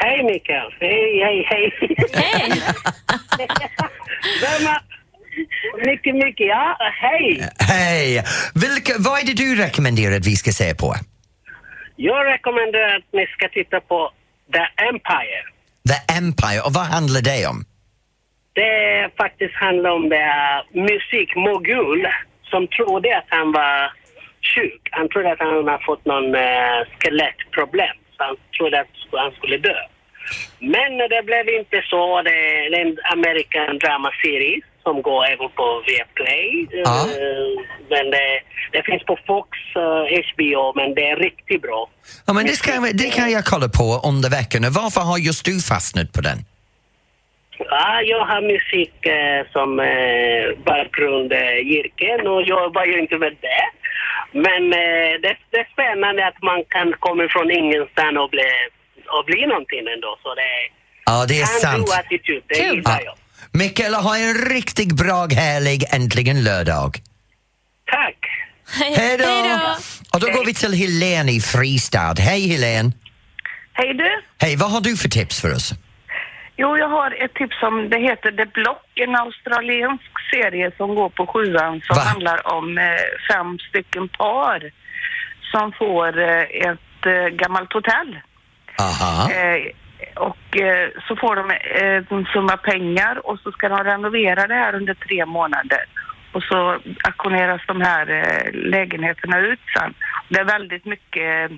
Hej 0.00 0.24
Mikael! 0.24 0.72
Hej, 0.80 1.20
hej, 1.24 1.46
hej! 1.50 1.72
Hej! 2.12 2.62
Mycket, 5.86 6.14
mycket, 6.14 6.46
ja. 6.46 6.76
Hej! 7.02 7.48
Hej! 7.58 8.24
Vilka, 8.54 8.92
vad 8.98 9.20
är 9.20 9.26
det 9.26 9.36
du 9.36 9.56
rekommenderar 9.56 10.16
att 10.16 10.26
vi 10.26 10.36
ska 10.36 10.50
se 10.50 10.74
på? 10.74 10.94
Jag 11.96 12.26
rekommenderar 12.26 12.96
att 12.96 13.12
ni 13.12 13.26
ska 13.26 13.48
titta 13.48 13.80
på 13.80 14.10
The 14.52 14.84
Empire. 14.88 15.42
The 15.90 16.00
Empire, 16.18 16.60
och 16.66 16.72
vad 16.72 16.86
handlar 16.96 17.20
det 17.20 17.46
om? 17.46 17.64
Det 18.52 19.10
faktiskt 19.16 19.54
handlar 19.54 19.90
om 19.90 20.08
det 20.08 20.28
musikmogul 20.72 22.08
som 22.50 22.66
trodde 22.66 23.18
att 23.18 23.28
han 23.28 23.52
var 23.52 23.92
sjuk. 24.54 24.82
Han 24.90 25.08
trodde 25.08 25.32
att 25.32 25.38
han 25.38 25.68
har 25.68 25.82
fått 25.86 26.04
någon 26.04 26.34
uh, 26.34 26.78
skelettproblem. 26.98 27.96
Så 28.16 28.24
han 28.24 28.36
trodde 28.56 28.80
att 28.80 28.94
han 29.12 29.32
skulle 29.32 29.58
dö. 29.58 29.78
Men 30.58 30.90
det 31.12 31.22
blev 31.24 31.48
inte 31.48 31.82
så. 31.90 32.22
Det 32.22 32.30
är 32.30 32.80
en 32.80 32.98
American 33.12 33.78
drama 33.78 34.10
series 34.22 34.64
som 34.88 34.96
går 35.08 35.20
även 35.32 35.48
på 35.60 35.66
Viaplay. 35.86 36.48
Ja. 36.84 36.96
Eh, 37.14 37.50
men 37.92 38.04
det, 38.14 38.28
det 38.74 38.82
finns 38.88 39.02
på 39.10 39.14
Fox, 39.26 39.48
eh, 39.84 40.04
HBO, 40.28 40.62
men 40.78 40.88
det 40.96 41.04
är 41.12 41.16
riktigt 41.16 41.62
bra. 41.62 41.80
Ja, 42.26 42.32
men 42.36 42.46
det, 42.46 42.52
ska, 42.62 42.70
det 43.02 43.10
kan 43.18 43.30
jag 43.36 43.44
kolla 43.52 43.68
på 43.80 43.86
under 44.10 44.28
veckan. 44.38 44.62
Varför 44.82 45.00
har 45.10 45.18
just 45.28 45.44
du 45.44 45.54
fastnat 45.72 46.08
på 46.16 46.20
den? 46.28 46.38
Ja, 47.58 48.02
jag 48.12 48.22
har 48.30 48.40
musik 48.54 48.96
eh, 49.16 49.40
som 49.54 49.70
eh, 49.80 50.44
bakgrundyrken 50.70 52.20
och 52.32 52.40
jag 52.42 52.64
jobbar 52.64 52.84
ju 52.90 52.96
inte 53.02 53.16
med 53.24 53.34
det. 53.48 53.64
Men 54.46 54.62
eh, 54.82 55.12
det, 55.22 55.32
det 55.50 55.58
är 55.64 55.68
spännande 55.76 56.20
att 56.30 56.42
man 56.50 56.60
kan 56.74 56.88
komma 56.98 57.22
från 57.34 57.50
ingenstans 57.50 58.16
och 58.22 58.30
bli, 58.36 58.50
och 59.16 59.24
bli 59.30 59.40
någonting 59.46 59.84
ändå. 59.94 60.12
Så 60.22 60.34
det 60.40 60.50
Ja, 61.10 61.24
det 61.28 61.40
är 61.40 61.44
sant. 61.66 61.88
attityd, 62.00 62.42
det 62.48 62.54
Kul. 62.54 62.74
gillar 62.76 63.00
Ja. 63.04 63.06
jag. 63.08 63.14
Mikael, 63.52 63.94
ha 63.94 64.18
en 64.18 64.34
riktigt 64.34 64.92
bra, 64.92 65.26
härlig, 65.26 65.84
äntligen 65.90 66.44
lördag. 66.44 66.96
Tack! 67.90 68.18
Hej 68.96 69.18
då! 69.18 69.76
Och 70.12 70.20
då 70.20 70.26
går 70.26 70.44
vi 70.46 70.54
till 70.54 70.72
Helene 70.72 71.32
i 71.32 71.40
Fristad. 71.40 72.14
Hej 72.18 72.48
Helene! 72.48 72.92
Hej 73.72 73.94
du! 73.94 74.22
Hej, 74.38 74.56
vad 74.56 74.70
har 74.70 74.80
du 74.80 74.96
för 74.96 75.08
tips 75.08 75.40
för 75.40 75.54
oss? 75.54 75.72
Jo, 76.56 76.78
jag 76.78 76.88
har 76.88 77.24
ett 77.24 77.34
tips 77.34 77.60
som 77.60 77.88
det 77.90 77.98
heter 77.98 78.30
The 78.32 78.46
Block, 78.46 78.86
en 78.94 79.16
australiensk 79.16 80.12
serie 80.32 80.72
som 80.76 80.94
går 80.94 81.08
på 81.08 81.26
sjuan 81.26 81.80
som 81.86 81.96
Va? 81.96 82.02
handlar 82.02 82.52
om 82.56 82.78
eh, 82.78 82.84
fem 83.30 83.58
stycken 83.58 84.08
par 84.08 84.70
som 85.52 85.72
får 85.72 86.20
eh, 86.20 86.42
ett 86.70 87.06
eh, 87.06 87.28
gammalt 87.42 87.72
hotell. 87.72 88.18
Aha. 88.78 89.30
Och 90.16 90.60
eh, 90.60 90.88
så 91.08 91.16
får 91.16 91.36
de 91.36 91.50
eh, 91.50 92.18
en 92.18 92.24
summa 92.32 92.56
pengar 92.56 93.26
och 93.26 93.38
så 93.38 93.52
ska 93.52 93.68
de 93.68 93.84
renovera 93.84 94.46
det 94.46 94.54
här 94.54 94.74
under 94.74 94.94
tre 94.94 95.26
månader. 95.26 95.84
Och 96.32 96.42
så 96.42 96.78
auktioneras 97.04 97.62
de 97.66 97.80
här 97.80 98.10
eh, 98.10 98.52
lägenheterna 98.52 99.38
ut 99.38 99.60
sen. 99.78 99.94
Det 100.28 100.40
är 100.40 100.44
väldigt 100.44 100.84
mycket 100.84 101.50
eh, 101.50 101.56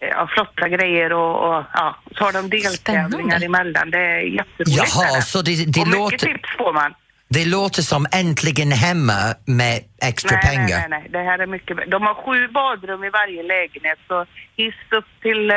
ja, 0.00 0.28
flotta 0.34 0.68
grejer 0.68 1.12
och, 1.12 1.48
och 1.48 1.64
ja, 1.74 1.96
så 2.16 2.24
har 2.24 2.32
de 2.32 2.50
deltävlingar 2.50 3.44
emellan. 3.44 3.90
Det 3.90 3.98
är 3.98 4.20
jätteroligt. 4.20 4.76
Jaha, 4.76 5.20
så 5.20 5.42
det, 5.42 5.72
det, 5.72 5.80
och 5.80 5.86
mycket 5.86 6.00
låter, 6.00 6.26
tips 6.26 6.56
får 6.58 6.72
man. 6.72 6.94
det 7.28 7.44
låter 7.44 7.82
som 7.82 8.06
äntligen 8.12 8.72
hemma 8.72 9.34
med 9.44 9.80
extra 10.02 10.36
Nej, 10.36 10.40
nej, 10.44 10.56
pengar. 10.56 10.88
nej, 10.88 11.00
nej, 11.00 11.08
det 11.10 11.18
här 11.18 11.38
är 11.38 11.46
mycket 11.46 11.90
De 11.90 12.02
har 12.02 12.14
sju 12.14 12.48
badrum 12.48 13.04
i 13.04 13.10
varje 13.10 13.42
lägenhet 13.42 13.98
så 14.08 14.26
hiss 14.56 14.74
upp 14.90 15.06
till 15.22 15.50
eh, 15.50 15.56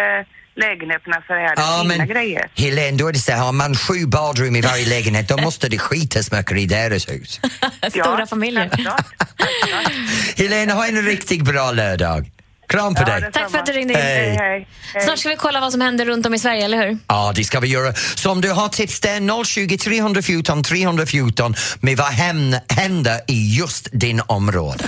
lägenheterna 0.56 1.18
så 1.28 1.34
är 1.34 1.38
det 1.38 1.54
Ja, 1.58 1.80
fina 1.82 1.98
men 1.98 2.08
grejer. 2.08 2.48
Helene, 2.56 2.98
då 2.98 3.08
är 3.08 3.14
det 3.14 3.20
så 3.20 3.32
här, 3.32 3.40
har 3.40 3.52
man 3.52 3.76
sju 3.76 4.06
badrum 4.06 4.56
i 4.56 4.62
varje 4.62 4.86
lägenhet, 4.86 5.28
då 5.28 5.38
måste 5.38 5.70
det 5.70 5.78
skitas 5.80 6.32
mycket 6.32 6.58
i 6.58 6.66
deras 6.66 7.10
hus. 7.10 7.40
Stora 7.90 8.28
familjer. 8.28 8.70
Helene, 10.38 10.74
ha 10.74 10.88
en 10.88 11.02
riktigt 11.06 11.42
bra 11.42 11.72
lördag. 11.72 12.32
Kram 12.70 12.96
på 12.96 13.02
Ja, 13.02 13.20
dig. 13.20 13.32
Tack 13.34 13.52
för 13.52 13.58
att 13.58 13.66
du 13.66 13.72
ringde 13.72 13.94
in. 13.94 14.00
Hej. 14.00 14.38
Hej, 14.40 14.68
hej. 14.94 15.04
Snart 15.06 15.20
ska 15.20 15.30
vi 15.30 15.36
kolla 15.36 15.60
vad 15.60 15.72
som 15.72 15.82
händer 15.82 16.06
runt 16.06 16.26
om 16.26 16.34
i 16.34 16.40
Sverige, 16.40 16.66
eller 16.66 16.78
hur? 16.88 16.98
Ja, 17.08 17.32
det 17.36 17.44
ska 17.44 17.60
vi 17.60 17.68
göra. 17.68 17.94
Så 17.94 18.32
om 18.32 18.42
du 18.42 18.52
har 18.52 18.70
tips 18.70 19.00
där, 19.00 19.44
020 19.44 19.78
314 19.78 20.64
314 20.64 21.56
med 21.80 21.98
vad 21.98 22.08
hän- 22.08 22.56
händer 22.70 23.20
i 23.28 23.58
just 23.58 23.88
din 23.92 24.22
område. 24.28 24.84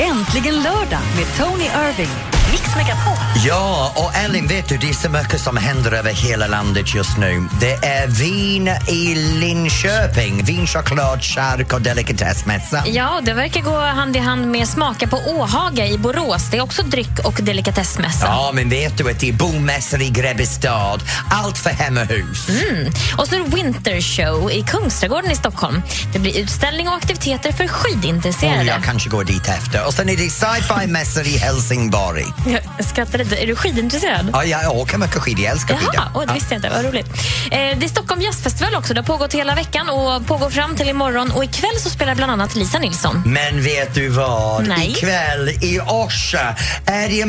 Äntligen 0.00 0.54
lördag 0.62 1.00
med 1.16 1.36
Tony 1.38 1.64
Irving. 1.64 2.35
Mix 2.50 2.76
Megapol. 2.76 3.16
Ja, 3.46 3.92
och 3.96 4.16
Ellen, 4.16 4.46
vet 4.46 4.68
du, 4.68 4.76
det 4.76 4.88
är 4.88 4.94
så 4.94 5.10
mycket 5.10 5.40
som 5.40 5.56
händer 5.56 5.92
över 5.92 6.12
hela 6.12 6.46
landet 6.46 6.94
just 6.94 7.18
nu. 7.18 7.48
Det 7.60 7.72
är 7.72 8.06
vin 8.06 8.70
i 8.88 9.14
Linköping, 9.14 10.44
vin, 10.44 10.66
choklad, 10.66 11.22
chark 11.22 11.72
och 11.72 11.82
delikatessmässa. 11.82 12.82
Ja, 12.86 13.20
det 13.22 13.32
verkar 13.32 13.60
gå 13.60 13.78
hand 13.80 14.16
i 14.16 14.18
hand 14.18 14.46
med 14.50 14.68
Smaka 14.68 15.06
på 15.06 15.16
Åhaga 15.16 15.86
i 15.86 15.98
Borås. 15.98 16.50
Det 16.50 16.56
är 16.56 16.62
också 16.62 16.82
dryck 16.82 17.18
och 17.24 17.34
delikatessmässa. 17.42 18.26
Ja, 18.26 18.50
men 18.54 18.68
vet 18.68 18.98
du 18.98 19.10
att 19.10 19.20
det 19.20 19.28
är 19.28 19.32
bomässor 19.32 20.02
i 20.02 20.08
Grebbestad, 20.10 21.02
allt 21.30 21.58
för 21.58 21.70
hem 21.70 21.98
och 21.98 22.06
hus. 22.06 22.48
Mm. 22.48 22.92
Och 23.18 23.28
så 23.28 23.34
är 23.34 23.38
det 23.38 23.56
Winter 23.56 24.00
Show 24.00 24.50
i 24.52 24.62
Kungsträdgården 24.62 25.30
i 25.30 25.36
Stockholm. 25.36 25.82
Det 26.12 26.18
blir 26.18 26.38
utställning 26.38 26.88
och 26.88 26.94
aktiviteter 26.94 27.52
för 27.52 27.68
skidintresserade. 27.68 28.60
Och 28.60 28.66
jag 28.66 28.84
kanske 28.84 29.08
går 29.08 29.24
dit 29.24 29.48
efter. 29.48 29.86
Och 29.86 29.94
sen 29.94 30.08
är 30.08 30.16
det 30.16 30.30
sci-fi-mässor 30.30 31.26
i 31.26 31.38
Helsingborg. 31.38 32.24
Jag 32.46 32.84
skrattar 32.86 33.18
lite. 33.18 33.36
Är 33.36 33.46
du 33.46 33.56
skidintresserad? 33.56 34.30
Ja, 34.32 34.44
jag 34.44 34.76
åker 34.76 34.98
mycket 34.98 35.16
skidor, 35.16 35.44
jag 35.44 35.52
älskar 35.52 35.76
skidor. 35.76 35.94
Jaha, 35.94 36.08
oh, 36.14 36.26
det 36.26 36.34
visste 36.34 36.54
jag 36.54 36.58
inte. 36.58 36.68
Vad 36.68 36.84
roligt. 36.84 37.06
Eh, 37.50 37.50
det 37.50 37.84
är 37.84 37.88
Stockholm 37.88 38.20
Jazzfestival 38.20 38.74
också. 38.74 38.94
Det 38.94 39.00
har 39.00 39.06
pågått 39.06 39.34
hela 39.34 39.54
veckan 39.54 39.88
och 39.88 40.26
pågår 40.26 40.50
fram 40.50 40.76
till 40.76 40.88
imorgon. 40.88 41.30
Och 41.32 41.44
ikväll 41.44 41.78
så 41.80 41.90
spelar 41.90 42.14
bland 42.14 42.32
annat 42.32 42.54
Lisa 42.54 42.78
Nilsson. 42.78 43.22
Men 43.26 43.62
vet 43.62 43.94
du 43.94 44.08
vad? 44.08 44.68
Nej. 44.68 44.90
Ikväll 44.90 45.48
i 45.48 45.80
Orsa 45.80 46.56
är 46.86 47.08
det 47.08 47.26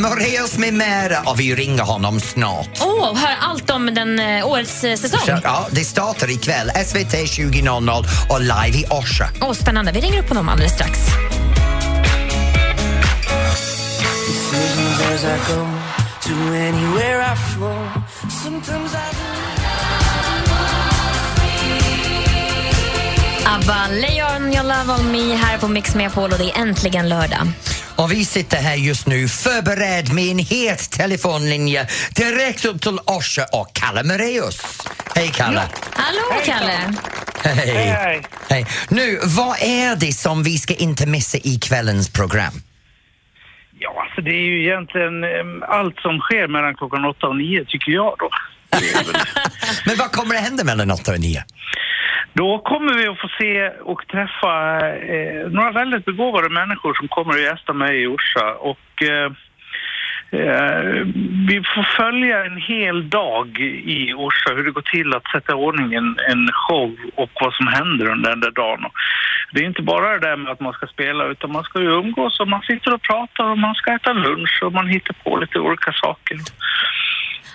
Moreus 0.00 0.58
med 0.58 0.74
mera 0.74 1.20
och 1.20 1.40
vi 1.40 1.54
ringer 1.54 1.82
honom 1.82 2.20
snart. 2.20 2.68
Åh, 2.80 3.16
hör 3.16 3.36
allt 3.40 3.70
om 3.70 3.94
den 3.94 4.18
eh, 4.18 4.46
årets 4.46 4.84
eh, 4.84 4.96
säsong. 4.96 5.20
Så, 5.26 5.38
ja, 5.44 5.68
det 5.70 5.84
startar 5.84 6.30
ikväll, 6.30 6.70
SVT 6.86 7.14
20.00 7.14 8.04
och 8.28 8.40
live 8.40 8.78
i 8.78 8.84
Orsa. 8.90 9.28
Åh, 9.40 9.52
spännande. 9.52 9.92
Vi 9.92 10.00
ringer 10.00 10.18
upp 10.18 10.28
honom 10.28 10.48
alldeles 10.48 10.72
strax. 10.72 10.98
As 15.20 15.24
I 15.24 15.52
go 15.52 15.66
to 16.20 16.34
anywhere 16.54 17.20
I 17.20 17.34
flow. 17.36 17.86
Sometimes 18.42 18.94
I 18.94 18.96
ABBA, 23.46 23.88
Leon, 24.00 24.52
your 24.52 24.62
love 24.62 24.90
on 24.90 25.12
me 25.12 25.34
här 25.34 25.58
på 25.58 25.68
Mix 25.68 25.94
Megapol 25.94 26.32
och 26.32 26.38
det 26.38 26.50
är 26.50 26.62
äntligen 26.62 27.08
lördag. 27.08 27.48
Och 27.96 28.12
vi 28.12 28.24
sitter 28.24 28.56
här 28.56 28.74
just 28.74 29.06
nu 29.06 29.28
förberedd 29.28 30.12
med 30.12 30.30
en 30.30 30.38
het 30.38 30.90
telefonlinje 30.90 31.86
direkt 32.14 32.64
upp 32.64 32.82
till 32.82 32.98
Orsa 33.06 33.46
och 33.52 33.72
Kalle 33.72 34.02
Moreus. 34.02 34.60
Hej 35.14 35.30
Kalle! 35.34 35.62
Hallå, 35.92 36.42
Kalle! 36.44 36.94
Hej. 37.42 37.66
hej. 37.66 38.22
Hej. 38.48 38.66
Nu, 38.88 39.20
vad 39.24 39.56
är 39.60 39.96
det 39.96 40.12
som 40.12 40.42
vi 40.42 40.58
ska 40.58 40.74
inte 40.74 41.06
missa 41.06 41.38
i 41.38 41.58
kvällens 41.58 42.08
program? 42.08 42.62
Alltså 44.10 44.22
det 44.22 44.30
är 44.30 44.44
ju 44.50 44.62
egentligen 44.62 45.24
em, 45.24 45.62
allt 45.62 46.00
som 46.00 46.18
sker 46.18 46.48
mellan 46.48 46.74
klockan 46.74 47.04
åtta 47.04 47.26
och 47.26 47.36
nio 47.36 47.64
tycker 47.64 47.92
jag 47.92 48.14
då. 48.18 48.28
Men 49.86 49.96
vad 49.96 50.12
kommer 50.12 50.34
det 50.34 50.40
hända 50.40 50.64
mellan 50.64 50.90
8 50.90 51.12
och 51.12 51.20
9? 51.20 51.44
Då 52.32 52.58
kommer 52.58 52.94
vi 52.94 53.06
att 53.08 53.20
få 53.20 53.28
se 53.40 53.68
och 53.68 54.06
träffa 54.06 54.52
eh, 55.14 55.50
några 55.50 55.72
väldigt 55.72 56.04
begåvade 56.04 56.48
människor 56.48 56.94
som 56.94 57.08
kommer 57.08 57.32
att 57.32 57.42
gästa 57.50 57.72
mig 57.72 58.02
i 58.02 58.06
Orsa. 58.06 58.54
Och 58.54 59.02
eh, 59.02 59.32
vi 61.48 61.62
får 61.74 61.96
följa 61.96 62.44
en 62.44 62.56
hel 62.56 63.10
dag 63.10 63.58
i 63.84 64.14
Orsa, 64.14 64.54
hur 64.54 64.64
det 64.64 64.70
går 64.70 64.82
till 64.82 65.14
att 65.14 65.30
sätta 65.30 65.52
i 65.52 65.54
ordning 65.54 65.94
en, 65.94 66.16
en 66.28 66.48
show 66.52 66.96
och 67.14 67.30
vad 67.40 67.54
som 67.54 67.66
händer 67.66 68.10
under 68.10 68.30
den 68.30 68.40
där 68.40 68.50
dagen. 68.50 68.90
Det 69.52 69.60
är 69.60 69.64
inte 69.64 69.82
bara 69.82 70.12
det 70.12 70.28
där 70.28 70.36
med 70.36 70.52
att 70.52 70.60
man 70.60 70.72
ska 70.72 70.86
spela 70.86 71.24
utan 71.24 71.52
man 71.52 71.64
ska 71.64 71.80
ju 71.80 71.90
umgås 71.90 72.40
och 72.40 72.48
man 72.48 72.62
sitter 72.62 72.94
och 72.94 73.02
pratar 73.02 73.44
och 73.44 73.58
man 73.58 73.74
ska 73.74 73.94
äta 73.94 74.12
lunch 74.12 74.60
och 74.62 74.72
man 74.72 74.88
hittar 74.88 75.14
på 75.24 75.36
lite 75.36 75.58
olika 75.58 75.92
saker. 75.92 76.38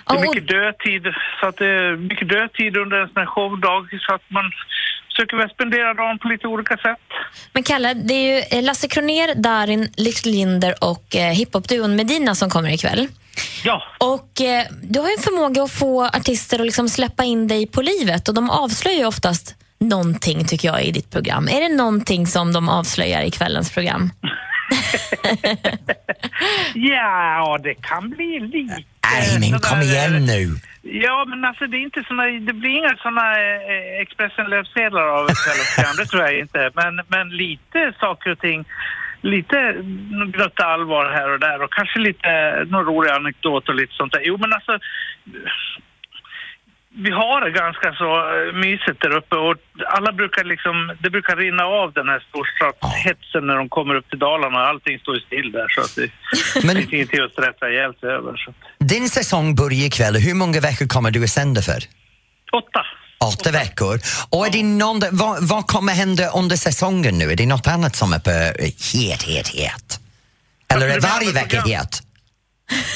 Det 0.08 0.14
är 0.14 0.20
mycket 0.20 0.48
dödtid, 0.48 1.14
så 1.40 1.46
att 1.46 1.56
det 1.56 1.66
är 1.66 1.96
mycket 1.96 2.28
dödtid 2.28 2.76
under 2.76 3.00
en 3.00 3.08
sån 3.08 3.16
här 3.16 3.26
showdag 3.26 3.88
så 4.00 4.14
att 4.14 4.22
man 4.28 4.52
försöker 5.16 5.36
vi 5.36 5.48
spendera 5.48 5.94
dagen 5.94 6.18
på 6.18 6.28
lite 6.28 6.46
olika 6.46 6.76
sätt. 6.76 6.98
Men 7.52 7.62
Kalle, 7.62 7.94
det 7.94 8.14
är 8.14 8.36
ju 8.36 8.58
eh, 8.58 8.64
Lasse 8.64 8.88
Kroner, 8.88 9.34
Darin, 9.34 9.88
Little 9.96 10.32
Linder 10.32 10.74
och 10.80 11.16
eh, 11.16 11.32
hiphopduon 11.32 11.96
Medina 11.96 12.34
som 12.34 12.50
kommer 12.50 12.70
ikväll. 12.70 13.08
Ja. 13.64 13.82
Och 13.98 14.40
eh, 14.40 14.64
Du 14.82 15.00
har 15.00 15.06
ju 15.06 15.12
en 15.12 15.22
förmåga 15.22 15.62
att 15.62 15.72
få 15.72 16.04
artister 16.04 16.58
att 16.58 16.66
liksom 16.66 16.88
släppa 16.88 17.24
in 17.24 17.48
dig 17.48 17.66
på 17.66 17.82
livet 17.82 18.28
och 18.28 18.34
de 18.34 18.50
avslöjar 18.50 18.98
ju 18.98 19.06
oftast 19.06 19.54
någonting 19.78 20.44
tycker 20.44 20.68
jag 20.68 20.84
i 20.84 20.92
ditt 20.92 21.10
program. 21.10 21.48
Är 21.48 21.60
det 21.60 21.76
någonting 21.76 22.26
som 22.26 22.52
de 22.52 22.68
avslöjar 22.68 23.22
i 23.22 23.30
kvällens 23.30 23.72
program? 23.72 24.10
Ja, 26.74 27.58
det 27.62 27.74
kan 27.74 28.10
bli 28.10 28.40
lite... 28.40 28.84
Nej, 29.12 29.50
men 29.50 29.60
kom 29.60 29.80
igen 29.80 30.24
nu. 30.24 30.48
Ja, 30.82 31.24
men 31.28 31.44
alltså 31.44 31.66
det 31.66 31.76
är 31.76 31.80
inte 31.80 32.04
såna, 32.08 32.24
det 32.24 32.52
blir 32.52 32.70
inga 32.70 32.96
såna 32.96 33.32
eh, 33.32 34.00
Expressen-löpsedlar 34.00 35.02
av 35.02 35.26
ett 35.26 35.96
det 35.96 36.06
tror 36.06 36.22
jag 36.22 36.38
inte. 36.38 36.70
Men, 36.74 37.00
men 37.08 37.28
lite 37.28 37.92
saker 38.00 38.30
och 38.30 38.38
ting, 38.38 38.64
lite 39.20 39.72
gnutta 40.32 40.64
allvar 40.64 41.10
här 41.10 41.30
och 41.30 41.40
där 41.40 41.62
och 41.62 41.72
kanske 41.72 41.98
lite 41.98 42.64
någon 42.64 42.84
rolig 42.84 43.10
anekdot 43.10 43.68
och 43.68 43.74
lite 43.74 43.94
sånt 43.94 44.12
där. 44.12 44.22
Jo, 44.24 44.36
men 44.36 44.52
alltså 44.52 44.78
vi 47.04 47.10
har 47.10 47.40
det 47.44 47.50
ganska 47.50 47.92
så 48.02 48.08
eh, 48.34 48.52
mysigt 48.64 49.00
där 49.02 49.16
uppe 49.16 49.36
och 49.36 49.56
alla 49.96 50.12
brukar 50.12 50.44
liksom, 50.44 50.96
det 51.02 51.10
brukar 51.10 51.36
rinna 51.36 51.64
av 51.64 51.92
den 51.92 52.08
här 52.08 52.20
storstadshetsen 52.28 53.46
när 53.46 53.56
de 53.56 53.68
kommer 53.68 53.94
upp 53.94 54.08
till 54.10 54.18
Dalarna. 54.18 54.58
Allting 54.58 54.98
står 54.98 55.14
ju 55.14 55.20
still 55.20 55.52
där 55.52 55.68
så 55.68 55.80
att 55.80 55.94
det 55.96 56.10
Men- 56.66 56.76
finns 56.76 56.92
ingenting 56.92 57.20
att 57.24 57.32
stressa 57.32 57.68
ihjäl 57.70 57.94
sig 58.00 58.08
över. 58.08 58.36
Så. 58.36 58.54
Din 58.78 59.08
säsong 59.08 59.54
börjar 59.54 59.86
ikväll. 59.86 60.16
Hur 60.16 60.34
många 60.34 60.60
veckor 60.60 60.86
kommer 60.86 61.10
du 61.10 61.24
att 61.24 61.30
sända 61.30 61.62
för? 61.62 61.80
Åtta. 62.52 62.82
Åtta 63.32 63.50
veckor. 63.52 63.98
Och 64.30 64.46
är 64.46 64.50
det 64.50 64.62
någon, 64.62 65.00
vad, 65.12 65.48
vad 65.48 65.66
kommer 65.66 65.92
hända 65.92 66.30
under 66.30 66.56
säsongen 66.56 67.18
nu? 67.18 67.24
Är 67.32 67.36
det 67.36 67.46
något 67.46 67.66
annat 67.66 67.96
som 67.96 68.12
är 68.12 68.18
på 68.18 68.30
het, 68.30 69.22
het, 69.22 69.48
het? 69.48 70.00
Eller 70.74 70.88
är 70.88 71.00
varje 71.00 71.32
vecka 71.32 71.60
het? 71.60 72.02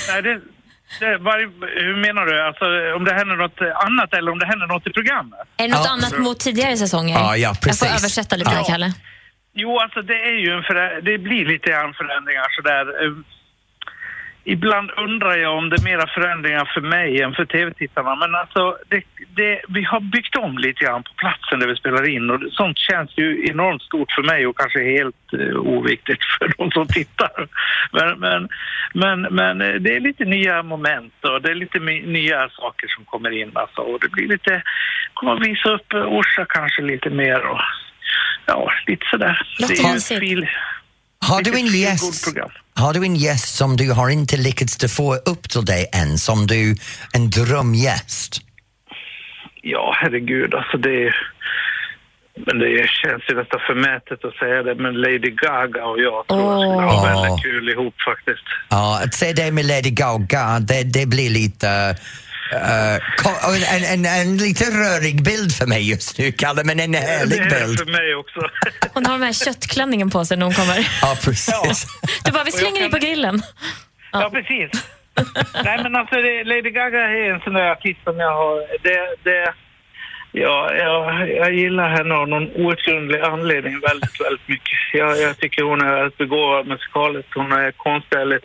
Nej, 0.08 0.22
det, 0.22 0.40
det, 1.00 1.18
varje, 1.18 1.46
hur 1.86 1.96
menar 2.06 2.26
du? 2.26 2.42
Alltså 2.48 2.64
om 2.96 3.04
det 3.04 3.14
händer 3.14 3.36
något 3.36 3.60
annat 3.86 4.14
eller 4.14 4.30
om 4.32 4.38
det 4.38 4.46
händer 4.46 4.66
något 4.66 4.86
i 4.86 4.90
programmet? 4.92 5.40
Är 5.56 5.62
det 5.68 5.74
något 5.74 5.84
Ja. 5.84 5.92
annat 5.92 6.18
mot 6.18 6.40
tidigare 6.40 6.76
säsonger? 6.76 7.14
Ja, 7.14 7.36
ja, 7.36 7.36
Jag 7.36 7.60
precis. 7.60 7.80
får 7.80 7.86
översätta 7.98 8.36
lite, 8.36 8.50
Ja. 8.54 8.64
Kalle. 8.72 8.92
Jo, 9.54 9.78
alltså 9.78 10.02
det 10.02 10.14
är 10.30 10.38
ju 10.44 10.50
en 10.58 10.62
förä- 10.62 11.00
det 11.08 11.18
blir 11.18 11.44
lite 11.46 11.70
grann 11.70 11.94
förändringar 11.94 12.46
sådär. 12.56 12.84
Ibland 14.44 14.90
undrar 14.96 15.36
jag 15.36 15.58
om 15.58 15.70
det 15.70 15.76
är 15.76 15.84
mera 15.84 16.06
förändringar 16.06 16.70
för 16.74 16.80
mig 16.80 17.22
än 17.22 17.34
för 17.34 17.44
tv-tittarna. 17.44 18.16
Men 18.16 18.34
alltså, 18.34 18.76
det, 18.88 19.02
det, 19.36 19.60
vi 19.68 19.82
har 19.82 20.00
byggt 20.00 20.36
om 20.36 20.58
lite 20.58 20.84
grann 20.84 21.02
på 21.02 21.12
platsen 21.16 21.60
där 21.60 21.66
vi 21.66 21.76
spelar 21.76 22.08
in 22.08 22.30
och 22.30 22.40
sånt 22.52 22.78
känns 22.78 23.18
ju 23.18 23.46
enormt 23.50 23.82
stort 23.82 24.12
för 24.12 24.22
mig 24.22 24.46
och 24.46 24.58
kanske 24.58 24.84
helt 24.84 25.32
eh, 25.32 25.56
oviktigt 25.56 26.24
för 26.38 26.52
de 26.58 26.70
som 26.70 26.86
tittar. 26.86 27.48
Men, 27.92 28.18
men, 28.18 28.48
men, 28.94 29.34
men 29.34 29.60
eh, 29.60 29.74
det 29.74 29.96
är 29.96 30.00
lite 30.00 30.24
nya 30.24 30.62
moment 30.62 31.14
och 31.22 31.42
det 31.42 31.50
är 31.50 31.54
lite 31.54 31.78
nya 32.18 32.48
saker 32.48 32.88
som 32.88 33.04
kommer 33.04 33.30
in 33.30 33.50
alltså. 33.54 33.80
Och 33.80 34.00
det 34.00 34.08
blir 34.08 34.28
lite, 34.28 34.62
kommer 35.14 35.32
att 35.32 35.46
visa 35.46 35.70
upp 35.70 35.92
eh, 35.92 36.06
Orsa 36.06 36.46
kanske 36.48 36.82
lite 36.82 37.10
mer 37.10 37.46
och 37.46 37.60
ja, 38.46 38.72
lite 38.86 39.06
sådär. 39.10 39.42
Det 39.58 39.64
är 39.64 40.22
ju 40.22 40.46
Har 41.26 41.42
du 41.42 41.58
en 41.58 41.66
gäst? 41.66 42.34
Har 42.74 42.92
du 42.94 43.04
en 43.04 43.16
gäst 43.16 43.54
som 43.54 43.76
du 43.76 43.92
har 43.92 44.08
inte 44.10 44.36
lyckats 44.36 44.94
få 44.96 45.14
upp 45.14 45.48
till 45.48 45.64
dig 45.64 45.86
än, 45.92 46.18
som 46.18 46.46
du, 46.46 46.76
en 47.12 47.30
drömgäst? 47.30 48.40
Ja, 49.62 49.96
herregud, 50.00 50.54
alltså 50.54 50.76
det... 50.78 51.12
Men 52.46 52.58
det 52.58 52.88
känns 52.88 53.22
ju 53.28 53.34
nästan 53.34 53.60
förmätet 53.66 54.24
att 54.24 54.34
säga 54.34 54.62
det, 54.62 54.74
men 54.74 54.94
Lady 54.94 55.30
Gaga 55.30 55.84
och 55.84 55.98
jag 55.98 56.26
tror 56.26 56.52
jag 56.52 56.60
skulle 56.60 56.86
ha 56.86 57.04
väldigt 57.04 57.44
kul 57.44 57.68
ihop 57.68 57.94
faktiskt. 58.08 58.44
Ja, 58.68 59.02
att 59.04 59.14
se 59.14 59.32
dig 59.32 59.50
med 59.50 59.64
Lady 59.64 59.90
Gaga, 59.90 60.58
det, 60.60 60.82
det 60.82 61.06
blir 61.06 61.30
lite... 61.30 61.96
ko- 63.16 63.54
en, 63.74 63.84
en, 63.84 64.04
en, 64.06 64.36
lite 64.36 64.64
rörig 64.64 65.22
bild 65.24 65.52
för 65.54 65.66
mig 65.66 65.90
just 65.90 66.18
nu, 66.18 66.32
Kalle, 66.32 66.64
men 66.64 66.80
en 66.80 66.94
härlig 66.94 67.38
det 67.38 67.60
bild. 67.60 67.78
för 67.78 67.86
mig 67.86 68.14
också. 68.14 68.40
Hon 68.94 69.06
har 69.06 69.12
den 69.12 69.22
här 69.22 69.32
köttklänningen 69.32 70.10
på 70.10 70.24
sig 70.24 70.36
när 70.36 70.44
hon 70.46 70.54
kommer. 70.54 70.88
Ja, 71.02 71.16
precis. 71.24 71.86
Du 72.24 72.32
bara, 72.32 72.44
vi 72.44 72.52
slänger 72.52 72.80
dig 72.80 72.90
på 72.90 72.98
grillen. 72.98 73.42
Ja, 74.12 74.30
precis. 74.32 74.70
Nej, 75.64 75.78
men 75.82 75.96
alltså 75.96 76.14
det, 76.14 76.44
Lady 76.44 76.70
Gaga 76.70 77.00
är 77.00 77.34
en 77.34 77.40
sån 77.40 77.54
där 77.54 77.70
artist 77.70 78.00
som 78.04 78.18
jag 78.18 78.34
har... 78.34 78.56
Det, 78.82 79.30
det, 79.30 79.54
ja, 80.32 80.74
jag, 80.74 81.30
jag 81.30 81.54
gillar 81.54 81.88
henne 81.96 82.14
av 82.14 82.28
någon 82.28 82.48
outgrundlig 82.66 83.20
anledning 83.20 83.80
väldigt, 83.80 84.20
väldigt 84.20 84.48
mycket. 84.48 84.78
Jag, 84.92 85.20
jag 85.20 85.38
tycker 85.38 85.62
hon 85.62 85.80
är 85.82 85.94
väldigt 85.94 86.18
begåvad 86.18 86.66
musikaliskt. 86.66 87.34
Hon 87.34 87.52
är 87.52 87.72
konstnärligt 87.72 88.44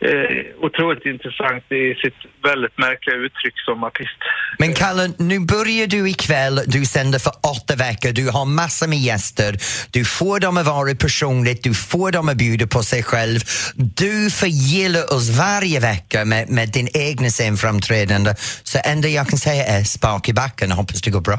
eh, 0.00 0.64
otroligt 0.66 1.06
intressant 1.06 1.64
i 1.72 1.94
sitt 2.02 2.20
väldigt 2.42 2.78
märkliga 2.78 3.16
uttryck 3.16 3.54
som 3.64 3.84
artist. 3.84 4.18
Men 4.58 4.74
Kalle, 4.74 5.12
nu 5.18 5.40
börjar 5.40 5.86
du 5.86 6.10
ikväll, 6.10 6.60
du 6.66 6.84
sänder 6.84 7.18
för 7.18 7.32
åtta 7.52 7.76
veckor, 7.76 8.12
du 8.12 8.30
har 8.30 8.44
massor 8.44 8.88
med 8.88 8.98
gäster, 8.98 9.56
du 9.90 10.04
får 10.04 10.40
dem 10.40 10.56
att 10.56 10.66
vara 10.66 10.94
personligt, 10.94 11.62
du 11.62 11.74
får 11.74 12.10
dem 12.12 12.28
att 12.28 12.36
bjuda 12.36 12.66
på 12.66 12.82
sig 12.82 13.02
själv. 13.02 13.40
Du 13.74 14.30
förgillar 14.30 15.14
oss 15.14 15.38
varje 15.38 15.80
vecka 15.80 16.24
med, 16.24 16.48
med 16.48 16.68
din 16.68 16.88
egna 16.94 17.28
scenframträdande. 17.28 18.34
Så 18.62 18.78
enda 18.84 19.08
jag 19.08 19.28
kan 19.28 19.38
säga 19.38 19.64
är 19.66 19.84
spark 19.84 20.28
i 20.28 20.32
backen 20.32 20.70
och 20.70 20.76
hoppas 20.76 21.02
det 21.02 21.10
går 21.10 21.20
bra. 21.20 21.38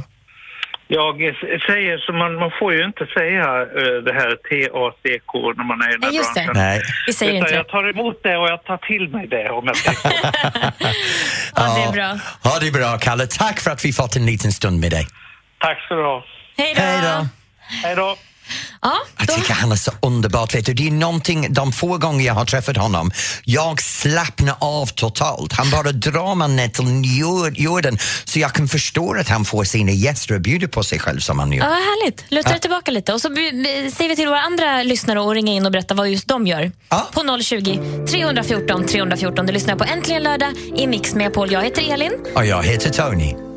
Jag 0.91 1.15
säger 1.67 1.97
så 1.97 2.13
man, 2.13 2.36
man 2.36 2.52
får 2.60 2.73
ju 2.73 2.86
inte 2.86 3.06
säga 3.06 3.43
eh, 3.62 3.97
det 4.08 4.13
här 4.13 4.30
TACK 4.49 5.34
när 5.58 5.63
man 5.63 5.82
är 5.82 5.89
i 5.89 5.91
den 5.91 6.04
här 6.04 6.10
Nej, 6.10 6.17
just 6.17 6.36
det. 6.36 6.45
branschen. 6.45 6.62
Nej. 6.63 6.82
Vi 7.08 7.13
säger 7.13 7.32
Utan 7.32 7.38
inte 7.41 7.52
det. 7.52 7.58
jag 7.58 7.67
tar 7.67 7.89
emot 7.89 8.23
det 8.23 8.38
och 8.38 8.47
jag 8.49 8.63
tar 8.63 8.78
till 8.78 9.10
mig 9.10 9.28
det 9.28 9.49
om 9.49 9.65
jag 9.67 9.78
säger 9.78 9.99
Ja, 11.56 11.63
det 11.75 11.84
är 11.84 11.91
bra. 11.91 12.19
Ha 12.52 12.60
det 12.60 12.71
bra, 12.71 12.97
Kalle. 12.97 13.28
Tack 13.28 13.60
för 13.60 13.71
att 13.71 13.86
vi 13.86 13.93
fått 13.93 14.15
en 14.15 14.25
liten 14.25 14.52
stund 14.52 14.80
med 14.80 14.91
dig. 14.91 15.08
Tack 15.60 15.82
ska 15.86 15.95
du 15.95 16.04
ha. 16.04 16.23
Hej 16.58 16.73
då. 16.75 17.28
Hej 17.84 17.95
då. 17.95 18.15
Ja, 18.81 18.93
Jag 19.17 19.27
tycker 19.35 19.53
han 19.53 19.71
är 19.71 19.75
så 19.75 19.91
underbart. 20.01 20.55
Vet 20.55 20.65
du. 20.65 20.73
Det 20.73 20.88
är 20.88 20.91
någonting, 20.91 21.53
de 21.53 21.71
få 21.71 21.97
gånger 21.97 22.25
jag 22.25 22.33
har 22.33 22.45
träffat 22.45 22.77
honom, 22.77 23.12
jag 23.43 23.81
slappnar 23.81 24.55
av 24.59 24.85
totalt. 24.85 25.53
Han 25.53 25.69
bara 25.69 25.91
drar 25.91 26.35
mig 26.35 26.47
ner 26.49 26.67
till 26.67 27.19
jord- 27.19 27.57
jorden 27.57 27.97
så 28.25 28.39
jag 28.39 28.53
kan 28.53 28.67
förstå 28.67 29.13
att 29.19 29.29
han 29.29 29.45
får 29.45 29.63
sina 29.63 29.91
gäster 29.91 30.35
att 30.35 30.41
bjuda 30.41 30.67
på 30.67 30.83
sig 30.83 30.99
själv 30.99 31.19
som 31.19 31.39
han 31.39 31.51
gör. 31.51 31.65
Ja, 31.65 31.71
härligt. 31.71 32.25
Luta 32.29 32.49
dig 32.49 32.59
tillbaka 32.59 32.91
lite. 32.91 33.13
Och 33.13 33.21
så 33.21 33.27
säger 33.27 34.09
vi 34.09 34.15
till 34.15 34.27
våra 34.27 34.41
andra 34.41 34.83
lyssnare 34.83 35.21
att 35.29 35.33
ringa 35.35 35.51
in 35.53 35.65
och 35.65 35.71
berätta 35.71 35.93
vad 35.93 36.09
just 36.09 36.27
de 36.27 36.47
gör. 36.47 36.71
Ja. 36.89 37.07
På 37.12 37.39
020 37.41 37.79
314 38.12 38.85
314. 38.88 39.45
Du 39.45 39.53
lyssnar 39.53 39.75
på 39.75 39.83
Äntligen 39.83 40.23
lördag 40.23 40.53
i 40.75 40.88
Mix 40.88 41.13
med 41.13 41.33
Paul. 41.33 41.51
Jag 41.51 41.63
heter 41.63 41.93
Elin. 41.93 42.12
Och 42.35 42.45
jag 42.45 42.63
heter 42.63 42.89
Tony. 42.89 43.48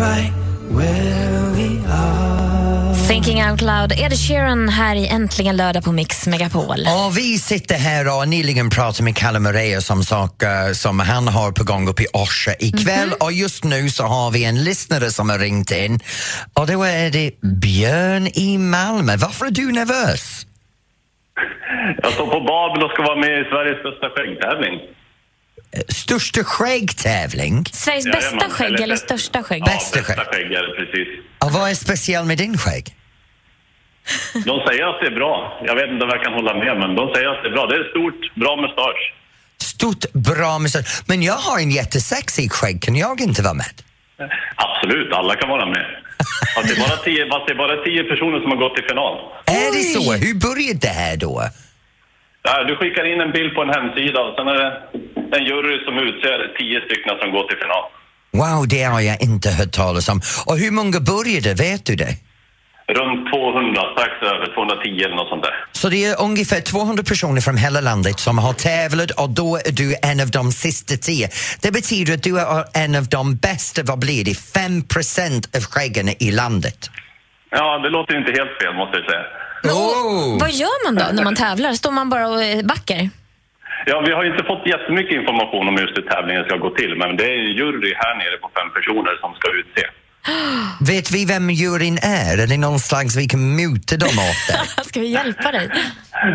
Right 0.00 0.32
where 0.70 1.50
we 1.56 1.86
are. 1.88 2.94
Thinking 3.08 3.42
out 3.50 3.60
loud. 3.60 3.92
Ed 3.92 4.12
Sheeran 4.18 4.68
här 4.68 4.96
i 4.96 5.08
Äntligen 5.08 5.56
lördag 5.56 5.84
på 5.84 5.92
Mix 5.92 6.26
Megapol. 6.26 6.80
Och 7.06 7.18
vi 7.18 7.38
sitter 7.38 7.74
här 7.74 8.16
och 8.18 8.28
nyligen 8.28 8.70
pratat 8.70 9.00
med 9.00 9.16
Kalle 9.16 9.38
Moraeus 9.40 9.90
om 9.90 10.02
saker 10.04 10.74
som 10.74 11.00
han 11.00 11.28
har 11.28 11.52
på 11.52 11.64
gång 11.64 11.88
uppe 11.88 12.02
i 12.02 12.06
Orsa 12.12 12.54
ikväll 12.58 13.08
Mhm. 13.08 13.16
och 13.20 13.32
just 13.32 13.64
nu 13.64 13.90
så 13.90 14.04
har 14.04 14.30
vi 14.30 14.44
en 14.44 14.64
lyssnare 14.64 15.10
som 15.10 15.30
har 15.30 15.38
ringt 15.38 15.70
in 15.70 16.00
och 16.54 16.66
då 16.66 16.82
är 16.84 17.10
det 17.10 17.40
Björn 17.42 18.26
i 18.26 18.58
Malmö. 18.58 19.16
Varför 19.16 19.46
är 19.46 19.50
du 19.50 19.72
nervös? 19.72 20.46
Jag 22.02 22.12
står 22.12 22.26
på 22.26 22.40
Babel 22.40 22.84
och 22.84 22.90
ska 22.90 23.02
vara 23.02 23.16
med 23.20 23.30
i 23.40 23.44
Sveriges 23.50 23.78
största 23.80 24.06
skäggtävling. 24.16 24.74
Största 25.88 26.44
skäggtävling? 26.44 27.64
Sveriges 27.72 28.06
Jajamän, 28.06 28.38
bästa 28.38 28.50
skägg 28.50 28.66
eller- 28.74 28.82
eller 28.84 28.96
största 28.96 29.42
skägg? 29.42 29.60
Ja, 29.62 29.66
Bästa 29.66 29.98
bästa 29.98 30.14
skägg. 30.14 30.26
skägg 30.32 30.52
är 30.52 30.62
det 30.62 30.74
precis. 30.86 31.08
Och 31.44 31.50
vad 31.52 31.70
är 31.70 31.74
speciellt 31.74 32.26
med 32.26 32.38
din 32.38 32.58
skägg? 32.58 32.94
De 34.32 34.54
säger 34.68 34.84
att 34.86 35.00
det 35.00 35.06
är 35.06 35.14
bra. 35.20 35.60
Jag 35.66 35.74
vet 35.74 35.88
inte 35.90 36.04
om 36.04 36.10
jag 36.10 36.22
kan 36.24 36.32
hålla 36.32 36.54
med, 36.54 36.78
men 36.78 36.94
de 36.96 37.14
säger 37.14 37.28
att 37.28 37.42
det 37.42 37.48
är 37.48 37.52
bra. 37.52 37.66
Det 37.66 37.76
är 37.76 37.90
stort, 37.90 38.34
bra 38.34 38.56
mustasch. 38.56 39.02
Stort, 39.62 40.12
bra 40.12 40.58
mustasch. 40.58 41.02
Men 41.06 41.22
jag 41.22 41.34
har 41.46 41.58
en 41.58 41.70
jättesexig 41.70 42.52
skägg, 42.52 42.82
kan 42.82 42.96
jag 42.96 43.20
inte 43.20 43.42
vara 43.42 43.54
med? 43.54 43.74
Absolut, 44.56 45.12
alla 45.12 45.34
kan 45.36 45.48
vara 45.48 45.66
med. 45.66 45.86
Fast 46.54 46.66
det 46.68 46.74
är 46.74 46.88
bara 46.88 46.96
tio, 46.96 47.28
fast 47.32 47.44
det 47.46 47.52
är 47.52 47.56
bara 47.64 47.76
tio 47.84 48.02
personer 48.04 48.40
som 48.40 48.50
har 48.50 48.58
gått 48.64 48.74
till 48.76 48.84
final. 48.88 49.14
Är 49.46 49.70
det 49.76 49.84
så? 50.04 50.12
Hur 50.12 50.34
började 50.34 50.78
det 50.78 50.88
här 51.02 51.16
då? 51.16 51.42
Ja, 52.42 52.64
du 52.64 52.76
skickar 52.76 53.04
in 53.12 53.20
en 53.20 53.32
bild 53.32 53.54
på 53.54 53.62
en 53.62 53.70
hemsida 53.70 54.20
och 54.20 54.34
sen 54.36 54.48
är 54.48 54.58
det 54.62 54.70
en 55.36 55.44
jury 55.44 55.84
som 55.84 55.94
utser 55.98 56.38
tio 56.58 56.80
stycken 56.86 57.14
som 57.20 57.32
går 57.32 57.44
till 57.48 57.58
final. 57.62 57.84
Wow, 58.40 58.68
det 58.68 58.82
har 58.82 59.00
jag 59.00 59.22
inte 59.22 59.48
hört 59.50 59.72
talas 59.72 60.08
om. 60.08 60.20
Och 60.46 60.56
hur 60.58 60.70
många 60.70 61.00
började, 61.00 61.54
vet 61.54 61.86
du 61.86 61.96
det? 61.96 62.12
runt 62.98 63.32
200, 63.32 63.82
strax 63.92 64.12
över 64.22 64.46
210 64.54 65.04
eller 65.04 65.16
något 65.16 65.28
sånt 65.28 65.42
där. 65.42 65.54
Så 65.72 65.88
det 65.88 66.04
är 66.04 66.22
ungefär 66.22 66.60
200 66.60 67.02
personer 67.02 67.40
från 67.40 67.56
hela 67.56 67.80
landet 67.80 68.18
som 68.20 68.38
har 68.38 68.52
tävlat 68.52 69.10
och 69.10 69.30
då 69.30 69.56
är 69.56 69.72
du 69.72 69.94
en 70.10 70.20
av 70.20 70.30
de 70.30 70.52
sista 70.52 70.94
tio. 70.96 71.28
Det 71.62 71.72
betyder 71.72 72.14
att 72.14 72.22
du 72.22 72.38
är 72.40 72.64
en 72.84 72.94
av 72.94 73.06
de 73.08 73.36
bästa, 73.36 73.82
vad 73.84 73.98
blir 73.98 74.24
det, 74.24 74.34
5 74.34 74.82
procent 74.94 75.56
av 75.56 75.62
skäggarna 75.62 76.12
i 76.20 76.30
landet. 76.30 76.90
Ja, 77.50 77.78
det 77.78 77.90
låter 77.90 78.18
inte 78.18 78.32
helt 78.38 78.54
fel 78.60 78.74
måste 78.74 78.96
jag 78.98 79.06
säga. 79.10 79.26
Oh. 79.64 80.38
Vad 80.40 80.50
gör 80.50 80.84
man 80.86 80.94
då 80.94 81.06
när 81.12 81.24
man 81.24 81.36
tävlar? 81.36 81.72
Står 81.72 81.90
man 81.90 82.08
bara 82.10 82.28
och 82.28 82.42
eh, 82.42 82.64
backar? 82.64 83.10
Ja, 83.86 84.02
vi 84.06 84.12
har 84.12 84.24
inte 84.24 84.44
fått 84.44 84.66
jättemycket 84.66 85.14
information 85.20 85.68
om 85.68 85.76
just 85.76 85.98
hur 85.98 86.02
tävlingen 86.02 86.44
ska 86.44 86.56
gå 86.56 86.70
till, 86.70 86.96
men 86.96 87.16
det 87.16 87.24
är 87.24 87.38
en 87.38 87.52
jury 87.60 87.92
här 87.96 88.14
nere 88.14 88.36
på 88.42 88.50
fem 88.58 88.70
personer 88.76 89.14
som 89.20 89.30
ska 89.38 89.46
utse. 89.60 89.84
Vet 90.92 91.10
vi 91.14 91.20
vem 91.34 91.50
juryn 91.50 91.98
är? 92.20 92.34
Är 92.42 92.46
det 92.46 92.58
någon 92.66 92.78
slags 92.78 93.16
vi 93.16 93.26
kan 93.32 93.42
muta 93.60 93.96
dem 94.04 94.16
åt 94.30 94.42
det? 94.48 94.82
Ska 94.88 95.00
vi 95.00 95.10
hjälpa 95.18 95.52
dig? 95.52 95.66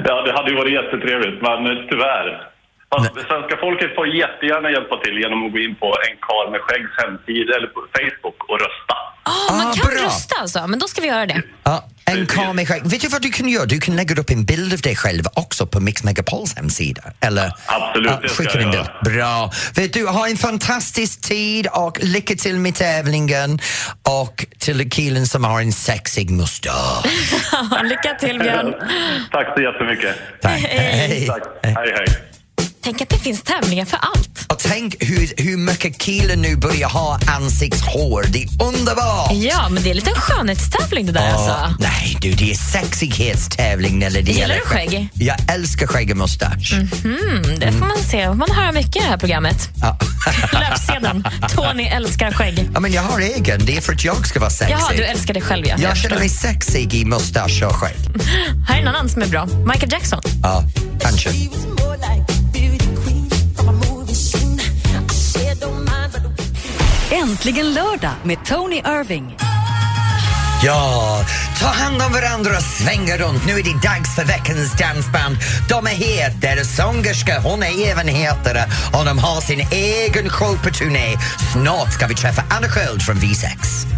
Ja, 0.07 0.15
det 0.25 0.31
hade 0.37 0.49
ju 0.51 0.55
varit 0.61 0.73
jättetrevligt, 0.79 1.41
men 1.47 1.59
eh, 1.69 1.83
tyvärr. 1.89 2.27
Fast 2.91 3.13
svenska 3.29 3.55
folket 3.65 3.95
får 3.95 4.07
jättegärna 4.07 4.71
hjälpa 4.71 4.95
till 5.03 5.15
genom 5.23 5.45
att 5.45 5.51
gå 5.51 5.59
in 5.59 5.75
på 5.75 5.89
en 6.07 6.15
karl 6.27 6.51
med 6.51 6.61
skäggs 6.65 6.93
hemsida 7.01 7.51
eller 7.57 7.67
på 7.67 7.81
Facebook 7.95 8.39
och 8.49 8.57
rösta. 8.63 8.97
Ah, 9.25 9.53
man 9.55 9.73
kan 9.73 9.91
rösta 9.91 10.35
alltså, 10.41 10.67
men 10.67 10.79
då 10.79 10.87
ska 10.87 11.01
vi 11.01 11.07
göra 11.07 11.25
det. 11.25 11.41
Ja, 11.63 11.85
en 12.05 12.27
skägg. 12.65 12.81
Vet 12.85 13.01
du 13.01 13.07
vad 13.07 13.21
du 13.21 13.31
kan 13.31 13.49
göra? 13.49 13.65
Du 13.65 13.79
kan 13.79 13.95
lägga 13.95 14.21
upp 14.21 14.29
en 14.29 14.45
bild 14.45 14.73
av 14.73 14.79
dig 14.79 14.95
själv 14.95 15.23
också 15.33 15.67
på 15.67 15.79
Mix 15.79 16.03
Megapols 16.03 16.55
hemsida. 16.55 17.01
Eller 17.19 17.53
Absolut, 17.65 18.31
ska 18.31 18.43
skicka 18.43 18.59
en 18.59 18.71
bild. 18.71 18.89
Bra. 19.05 19.51
Vet 19.75 19.93
du, 19.93 20.07
ha 20.07 20.27
en 20.27 20.37
fantastisk 20.37 21.21
tid 21.21 21.67
och 21.67 21.99
lycka 22.01 22.35
till 22.35 22.59
med 22.59 22.75
tävlingen 22.75 23.59
och 24.03 24.45
till 24.59 24.89
killen 24.89 25.27
som 25.27 25.43
har 25.43 25.61
en 25.61 25.73
sexig 25.73 26.29
mustasch. 26.29 27.05
Lycka 27.83 28.13
till 28.19 28.39
Björn. 28.39 28.73
Tack 29.31 29.47
så 29.55 29.61
jättemycket. 29.61 30.15
Tack. 30.41 30.61
Hej. 30.61 31.27
Tack. 31.27 31.43
Hej, 31.63 31.75
hej. 31.75 32.34
Tänk 32.85 33.01
att 33.01 33.09
det 33.09 33.17
finns 33.17 33.41
tävlingar 33.41 33.85
för 33.85 33.97
allt. 33.97 34.45
Och 34.49 34.59
tänk 34.59 34.95
hur, 34.99 35.33
hur 35.37 35.57
mycket 35.57 35.97
killar 35.97 36.35
nu 36.35 36.55
börjar 36.55 36.89
ha 36.89 37.19
ansiktshår. 37.27 38.25
Det 38.29 38.43
är 38.43 38.63
underbart! 38.63 39.31
Ja, 39.33 39.69
men 39.69 39.83
det 39.83 39.89
är 39.89 39.91
en 39.91 39.95
liten 39.95 40.15
skönhetstävling 40.15 41.05
det 41.05 41.11
där 41.11 41.27
Ja, 41.29 41.33
alltså. 41.33 41.75
Nej 41.79 42.17
du, 42.21 42.31
det 42.31 42.51
är 42.51 42.55
sexighetstävling 42.55 43.99
när 43.99 44.09
det 44.09 44.19
Gillar 44.19 44.39
gäller 44.39 44.55
du 44.55 44.61
skägg? 44.61 45.09
Jag 45.13 45.37
älskar 45.53 45.87
skägg 45.87 46.11
och 46.11 46.17
mustasch. 46.17 46.73
Mm, 46.73 47.59
det 47.59 47.71
får 47.71 47.85
man 47.85 47.97
se. 47.97 48.33
Man 48.33 48.51
hör 48.51 48.71
mycket 48.71 48.95
i 48.95 48.99
det 48.99 49.05
här 49.05 49.17
programmet. 49.17 49.69
Ja. 49.81 49.97
Löpsedeln. 50.59 51.27
Tony 51.49 51.83
älskar 51.83 52.31
skägg. 52.31 52.69
ja, 52.73 52.79
men 52.79 52.91
jag 52.91 53.01
har 53.01 53.19
egen, 53.19 53.65
det 53.65 53.77
är 53.77 53.81
för 53.81 53.93
att 53.93 54.05
jag 54.05 54.27
ska 54.27 54.39
vara 54.39 54.49
sexig. 54.49 54.75
Jaha, 54.79 54.93
du 54.97 55.03
älskar 55.03 55.33
det 55.33 55.41
själv 55.41 55.67
ja. 55.67 55.75
jag 55.79 55.97
känner 55.97 56.17
mig 56.17 56.29
sexig 56.29 56.93
i 56.93 57.05
mustasch 57.05 57.63
och 57.63 57.75
skägg. 57.75 57.95
Här 58.67 58.77
är 58.77 58.81
en 58.81 58.87
annan 58.87 59.09
som 59.09 59.21
är 59.21 59.27
bra. 59.27 59.45
Michael 59.45 59.91
Jackson. 59.91 60.21
Ja, 60.43 60.63
kanske. 60.99 61.29
Äntligen 67.29 67.73
lördag 67.73 68.11
med 68.23 68.45
Tony 68.45 68.75
Irving. 68.75 69.37
Ja, 70.63 71.19
ta 71.59 71.67
hand 71.67 72.01
om 72.01 72.13
varandra 72.13 72.57
och 72.57 72.63
svänga 72.63 73.17
runt. 73.17 73.45
Nu 73.45 73.51
är 73.51 73.63
det 73.63 73.87
dags 73.87 74.15
för 74.15 74.25
veckans 74.25 74.71
dansband. 74.77 75.37
De 75.69 75.87
är 75.87 75.89
här, 75.89 76.31
deras 76.41 76.75
sångerska, 76.75 77.39
hon 77.39 77.63
är 77.63 77.87
även 77.87 78.07
hetare 78.07 78.63
och 78.93 79.05
de 79.05 79.17
har 79.17 79.41
sin 79.41 79.67
egen 79.71 80.29
show 80.29 80.63
på 80.63 80.69
turné. 80.69 81.17
Snart 81.53 81.93
ska 81.93 82.07
vi 82.07 82.15
träffa 82.15 82.43
Anna 82.49 82.67
Sköld 82.67 83.01
från 83.01 83.15
V6. 83.15 83.94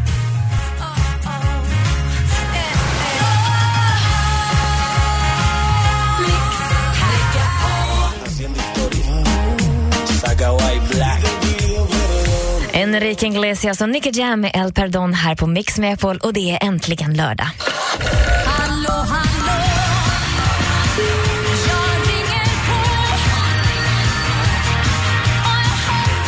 Enrique 12.88 13.28
Iglesias 13.28 13.82
och 13.82 13.89
Nicky 13.89 14.12
Jam 14.13 14.41
med 14.41 14.52
El 14.54 14.73
Perdon 14.73 15.13
här 15.13 15.36
på 15.36 15.47
Mix 15.47 15.80
Megapol 15.80 16.17
och 16.17 16.34
det 16.34 16.52
är 16.52 16.67
äntligen 16.67 17.13
lördag. 17.13 17.47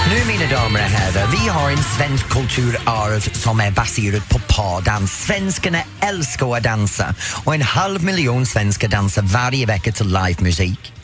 Nu 0.09 0.25
mina 0.27 0.51
damer 0.51 0.79
och 0.79 0.85
herrar, 0.85 1.27
vi 1.31 1.49
har 1.49 1.69
en 1.69 1.83
svensk 1.97 2.29
kulturarv 2.29 3.19
som 3.19 3.59
är 3.59 3.71
baserad 3.71 4.29
på 4.29 4.39
pardans. 4.39 5.11
Svenskarna 5.11 5.79
älskar 6.09 6.57
att 6.57 6.63
dansa 6.63 7.15
och 7.45 7.55
en 7.55 7.61
halv 7.61 8.03
miljon 8.03 8.45
svenskar 8.45 8.87
dansar 8.87 9.21
varje 9.21 9.65
vecka 9.65 9.91
till 9.91 10.07
livemusik. 10.07 10.98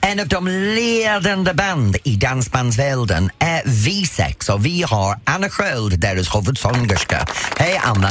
En 0.00 0.20
av 0.20 0.28
de 0.28 0.48
ledande 0.48 1.54
band 1.54 1.96
i 2.04 2.16
dansbandsvärlden 2.16 3.30
är 3.38 3.62
V6 3.62 4.50
och 4.54 4.66
vi 4.66 4.82
har 4.82 5.16
Anna 5.24 5.48
Sköld, 5.48 6.00
deras 6.00 6.36
huvudsångerska. 6.36 7.26
Hej 7.58 7.80
Anna! 7.84 8.08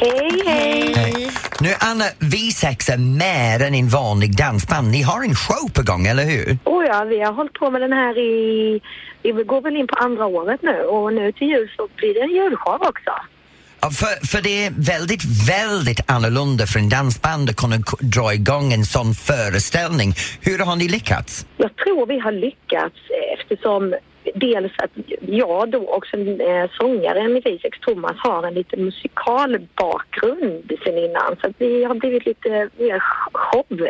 Hej, 0.00 0.42
hej! 0.46 1.30
Nu 1.60 1.68
Anna, 1.80 2.04
V6 2.18 2.92
är 2.92 2.98
mer 2.98 3.66
än 3.66 3.74
en 3.74 3.88
vanlig 3.88 4.36
dansband. 4.36 4.90
Ni 4.90 5.02
har 5.02 5.22
en 5.22 5.34
show 5.34 5.70
på 5.74 5.82
gång, 5.82 6.06
eller 6.06 6.24
hur? 6.24 6.58
Oh 6.64 6.84
ja, 6.84 7.04
vi 7.04 7.20
har 7.20 7.32
hållit 7.32 7.52
på 7.52 7.70
med 7.70 7.80
den 7.80 7.92
här 7.92 8.18
i... 8.18 8.80
Vi 9.22 9.44
går 9.44 9.60
väl 9.60 9.76
in 9.76 9.86
på 9.86 9.96
andra 9.96 10.26
året 10.26 10.62
nu 10.62 10.82
och 10.82 11.12
nu 11.12 11.32
till 11.32 11.48
jul 11.48 11.70
så 11.76 11.88
blir 11.96 12.14
det 12.14 12.20
en 12.20 12.30
julshow 12.30 12.82
också. 12.82 13.10
För, 13.82 14.26
för 14.26 14.42
det 14.42 14.64
är 14.66 14.70
väldigt, 14.70 15.24
väldigt 15.48 16.10
annorlunda 16.10 16.66
för 16.66 16.78
en 16.78 16.88
dansband 16.88 17.50
att 17.50 17.56
kunna 17.56 17.76
dra 18.00 18.34
igång 18.34 18.72
en 18.72 18.84
sån 18.84 19.14
föreställning. 19.14 20.14
Hur 20.40 20.58
har 20.58 20.76
ni 20.76 20.88
lyckats? 20.88 21.46
Jag 21.56 21.76
tror 21.76 22.06
vi 22.06 22.18
har 22.18 22.32
lyckats 22.32 22.96
eftersom 23.38 23.94
dels 24.34 24.72
att 24.78 24.90
jag 25.20 25.70
då 25.70 25.78
och 25.78 26.06
sen 26.06 26.40
eh, 26.40 26.70
sångaren 26.70 27.36
i 27.36 27.40
Visex, 27.40 27.80
Thomas, 27.80 28.16
har 28.18 28.46
en 28.46 28.54
liten 28.54 28.84
musikalbakgrund 28.84 30.72
sen 30.84 30.98
innan. 30.98 31.36
Så 31.40 31.46
att 31.46 31.56
vi 31.58 31.84
har 31.84 31.94
blivit 31.94 32.26
lite 32.26 32.68
mer 32.78 33.02
show, 33.32 33.88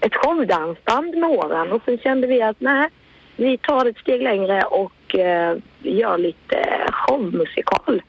ett 0.00 0.14
showdansband 0.14 1.14
med 1.14 1.30
åren 1.30 1.72
och 1.72 1.82
sen 1.84 1.98
kände 1.98 2.26
vi 2.26 2.42
att 2.42 2.60
nej, 2.60 2.88
vi 3.36 3.58
tar 3.58 3.86
ett 3.86 3.98
steg 3.98 4.22
längre 4.22 4.62
och 4.62 5.14
eh, 5.14 5.56
gör 5.82 6.18
lite 6.18 6.88
showmusikal. 6.92 8.02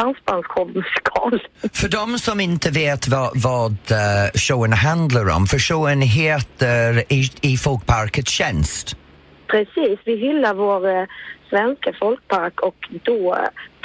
Dansbandsshowmusikal. 0.00 1.40
För 1.72 1.88
de 1.88 2.18
som 2.18 2.40
inte 2.40 2.70
vet 2.70 3.08
vad, 3.08 3.30
vad 3.34 3.72
eh, 3.72 4.30
showen 4.34 4.72
handlar 4.72 5.28
om, 5.28 5.46
för 5.46 5.58
showen 5.58 6.02
heter 6.02 7.12
I, 7.12 7.30
i 7.40 7.56
folkparkets 7.56 8.32
tjänst. 8.32 8.96
Precis, 9.46 9.98
vi 10.04 10.16
hyllar 10.16 10.54
vår 10.54 10.88
eh, 10.88 11.04
svenska 11.50 11.92
folkpark 12.00 12.60
och 12.60 12.76
då 13.04 13.36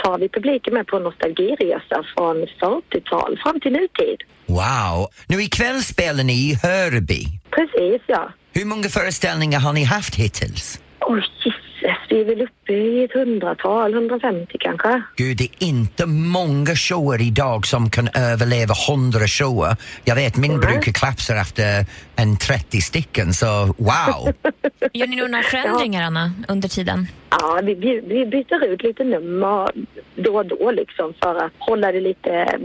tar 0.04 0.18
vi 0.20 0.30
publiken 0.30 0.74
med 0.74 0.88
på 0.88 0.98
en 0.98 1.04
nostalgiresa 1.04 2.04
från 2.16 2.36
40-tal 2.38 3.40
fram 3.44 3.60
till 3.60 3.72
nutid. 3.72 4.20
Wow! 4.46 5.08
Nu 5.28 5.44
ikväll 5.44 5.82
spelar 5.84 6.24
ni 6.24 6.34
i 6.34 6.60
Hörby. 6.64 7.26
Precis, 7.50 8.02
ja. 8.08 8.30
Hur 8.54 8.66
många 8.66 8.90
föreställningar 8.90 9.60
har 9.60 9.74
ni 9.74 9.84
haft 9.84 10.16
hittills? 10.16 10.82
Oj, 11.00 11.24
gisses, 11.44 11.98
vi 12.10 12.22
är 12.22 12.26
väl 12.26 12.42
uppe 12.42 12.65
i 12.70 13.04
ett 13.04 13.14
hundratal, 13.14 13.94
150 13.94 14.58
kanske. 14.60 15.02
Gud, 15.16 15.38
det 15.38 15.44
är 15.44 15.68
inte 15.68 16.06
många 16.06 16.76
shower 16.76 17.22
idag 17.22 17.68
som 17.68 17.90
kan 17.90 18.10
överleva 18.16 18.74
100 18.90 19.28
shower. 19.28 19.76
Jag 20.04 20.16
vet, 20.16 20.38
min 20.38 20.60
brukar 20.60 20.92
klapsa 20.92 21.36
efter 21.36 21.86
en 22.16 22.38
30 22.38 22.82
stycken, 22.82 23.34
så 23.34 23.66
wow! 23.66 24.34
Gör 24.94 25.08
ni 25.08 25.16
några 25.16 25.44
förändringar, 25.44 26.04
Anna, 26.04 26.32
under 26.48 26.70
tiden? 26.70 27.08
Ja, 27.30 27.60
vi, 27.64 27.74
vi, 27.74 28.00
vi 28.00 28.26
byter 28.26 28.66
ut 28.66 28.84
lite 28.84 29.04
nummer 29.04 29.72
då 30.16 30.36
och 30.36 30.46
då 30.46 30.72
liksom 30.72 31.14
för 31.24 31.36
att 31.36 31.52
hålla 31.60 31.92
det 31.92 32.02
lite 32.02 32.30
eh, 32.30 32.60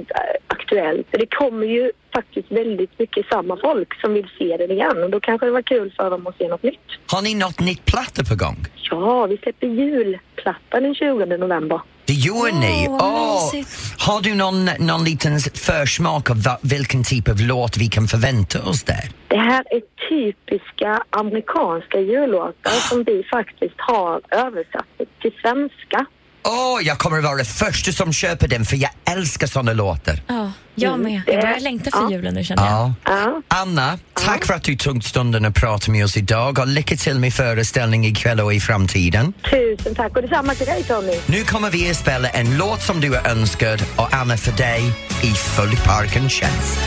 aktuellt. 0.46 1.06
För 1.10 1.18
det 1.18 1.26
kommer 1.26 1.66
ju 1.66 1.92
faktiskt 2.14 2.52
väldigt 2.52 2.98
mycket 2.98 3.26
samma 3.26 3.56
folk 3.56 4.00
som 4.00 4.14
vill 4.14 4.28
se 4.38 4.56
den 4.56 4.70
igen 4.70 5.02
och 5.02 5.10
då 5.10 5.20
kanske 5.20 5.46
det 5.46 5.52
var 5.52 5.62
kul 5.62 5.92
för 5.96 6.10
dem 6.10 6.26
att 6.26 6.38
se 6.38 6.48
något 6.48 6.62
nytt. 6.62 6.88
Har 7.12 7.22
ni 7.22 7.34
något 7.34 7.60
nytt 7.60 7.84
platta 7.84 8.24
på 8.24 8.34
gång? 8.34 8.56
Ja, 8.90 9.26
vi 9.26 9.36
släpper 9.36 9.66
julplattan 9.90 10.82
den 10.82 10.94
20 10.94 11.36
november. 11.36 11.80
Det 12.04 12.12
gör 12.12 12.52
ni? 12.60 12.86
Åh, 12.88 13.52
mysigt. 13.54 14.00
har 14.06 14.20
du 14.22 14.34
någon, 14.34 14.64
någon 14.78 15.04
liten 15.04 15.38
försmak 15.54 16.30
av 16.30 16.42
va, 16.42 16.58
vilken 16.62 17.04
typ 17.04 17.28
av 17.28 17.40
låt 17.40 17.76
vi 17.76 17.86
kan 17.86 18.06
förvänta 18.08 18.62
oss 18.62 18.82
där? 18.82 19.04
Det 19.28 19.36
här 19.36 19.64
är 19.70 19.80
typiska 20.08 21.02
amerikanska 21.10 22.00
jullåtar 22.00 22.70
som 22.70 23.04
vi 23.04 23.24
faktiskt 23.30 23.74
har 23.76 24.20
översatt 24.30 24.86
till 25.22 25.32
svenska. 25.42 26.06
Åh, 26.42 26.80
jag 26.82 26.98
kommer 26.98 27.18
att 27.18 27.24
vara 27.24 27.36
den 27.36 27.44
första 27.44 27.92
som 27.92 28.12
köper 28.12 28.48
den 28.48 28.64
för 28.64 28.76
jag 28.76 28.90
älskar 29.04 29.46
såna 29.46 29.72
låtar. 29.72 30.22
Ja, 30.26 30.52
jag 30.74 31.00
med. 31.00 31.22
Jag 31.26 31.40
börjar 31.40 31.60
längta 31.60 31.90
för 31.90 32.10
julen 32.10 32.34
nu 32.34 32.44
känner 32.44 32.66
jag. 32.70 32.92
Ja. 33.04 33.42
Anna, 33.48 33.98
tack 34.14 34.44
för 34.44 34.54
att 34.54 34.62
du 34.62 34.76
tog 34.76 35.04
stunden 35.04 35.44
att 35.44 35.54
prata 35.54 35.90
med 35.90 36.04
oss 36.04 36.16
idag 36.16 36.58
och 36.58 36.66
lycka 36.66 36.96
till 36.96 37.18
med 37.18 37.34
föreställningen 37.34 38.12
ikväll 38.12 38.40
och 38.40 38.54
i 38.54 38.60
framtiden. 38.60 39.32
Tusen 39.50 39.94
tack 39.94 40.16
och 40.16 40.22
detsamma 40.22 40.54
till 40.54 40.66
dig 40.66 40.82
Tony. 40.82 41.12
Nu 41.26 41.44
kommer 41.44 41.70
vi 41.70 41.90
att 41.90 41.96
spela 41.96 42.28
en 42.28 42.58
låt 42.58 42.82
som 42.82 43.00
du 43.00 43.10
har 43.10 43.28
önskat 43.28 43.80
och 43.96 44.14
Anna 44.14 44.36
för 44.36 44.52
dig 44.52 44.82
i 45.22 45.26
Folkparkens 45.34 46.32
tjänst. 46.32 46.78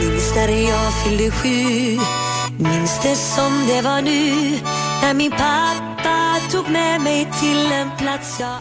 Minns 0.00 0.34
när 0.34 0.68
jag 0.68 1.04
fyllde 1.04 1.30
sju 1.30 1.48
Minns 2.58 3.02
det 3.02 3.14
som 3.14 3.66
det 3.66 3.82
var 3.82 4.02
nu 4.02 4.58
när 5.02 5.14
min 5.14 5.30
pappa 5.30 6.36
tog 6.50 6.68
med 6.68 7.00
mig 7.00 7.28
till 7.40 7.72
en 7.72 7.90
plats 7.98 8.40
jag 8.40 8.58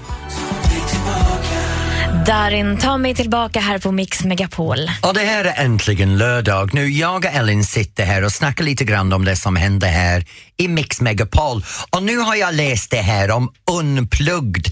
Darin, 2.26 2.78
ta 2.78 2.98
mig 2.98 3.16
tillbaka 3.16 3.60
här 3.60 3.78
på 3.78 3.92
Mix 3.92 4.24
Megapol. 4.24 4.92
Och 5.02 5.14
det 5.14 5.20
här 5.20 5.46
är 5.46 5.66
äntligen 5.66 6.18
lördag. 6.18 6.74
Nu 6.74 6.90
jag 6.90 7.16
och 7.16 7.26
Ellen 7.26 7.64
sitter 7.64 8.06
här 8.06 8.24
och 8.24 8.32
snackar 8.32 8.64
lite 8.64 8.84
grann 8.84 9.14
om 9.14 9.26
det 9.26 9.36
som 9.36 9.56
hände 9.56 9.88
här 9.88 10.26
i 10.58 10.68
Mix 10.68 11.02
Megapol. 11.02 11.64
Och 11.90 12.04
nu 12.04 12.18
har 12.18 12.36
jag 12.36 12.54
läst 12.54 12.92
det 12.92 13.02
här 13.02 13.32
om 13.32 13.52
unplugged. 13.72 14.68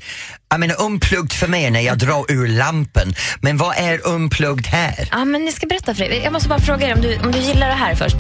Jag 0.49 0.59
menar 0.59 0.81
unplugged 0.81 1.33
för 1.33 1.47
mig 1.47 1.71
när 1.71 1.79
jag 1.81 1.97
drar 1.97 2.31
ur 2.31 2.47
lampen. 2.47 3.15
Men 3.41 3.57
vad 3.57 3.77
är 3.77 4.07
unplugged 4.07 4.67
här? 4.67 5.09
Ja, 5.11 5.25
men 5.25 5.45
jag 5.45 5.53
ska 5.53 5.67
berätta 5.67 5.93
för 5.93 5.99
dig. 6.09 6.21
Jag 6.23 6.33
måste 6.33 6.49
bara 6.49 6.59
fråga 6.59 6.85
dig 6.85 6.93
om 6.93 7.01
du, 7.01 7.17
om 7.19 7.31
du 7.31 7.39
gillar 7.39 7.67
det 7.67 7.73
här 7.73 7.95
först. 7.95 8.17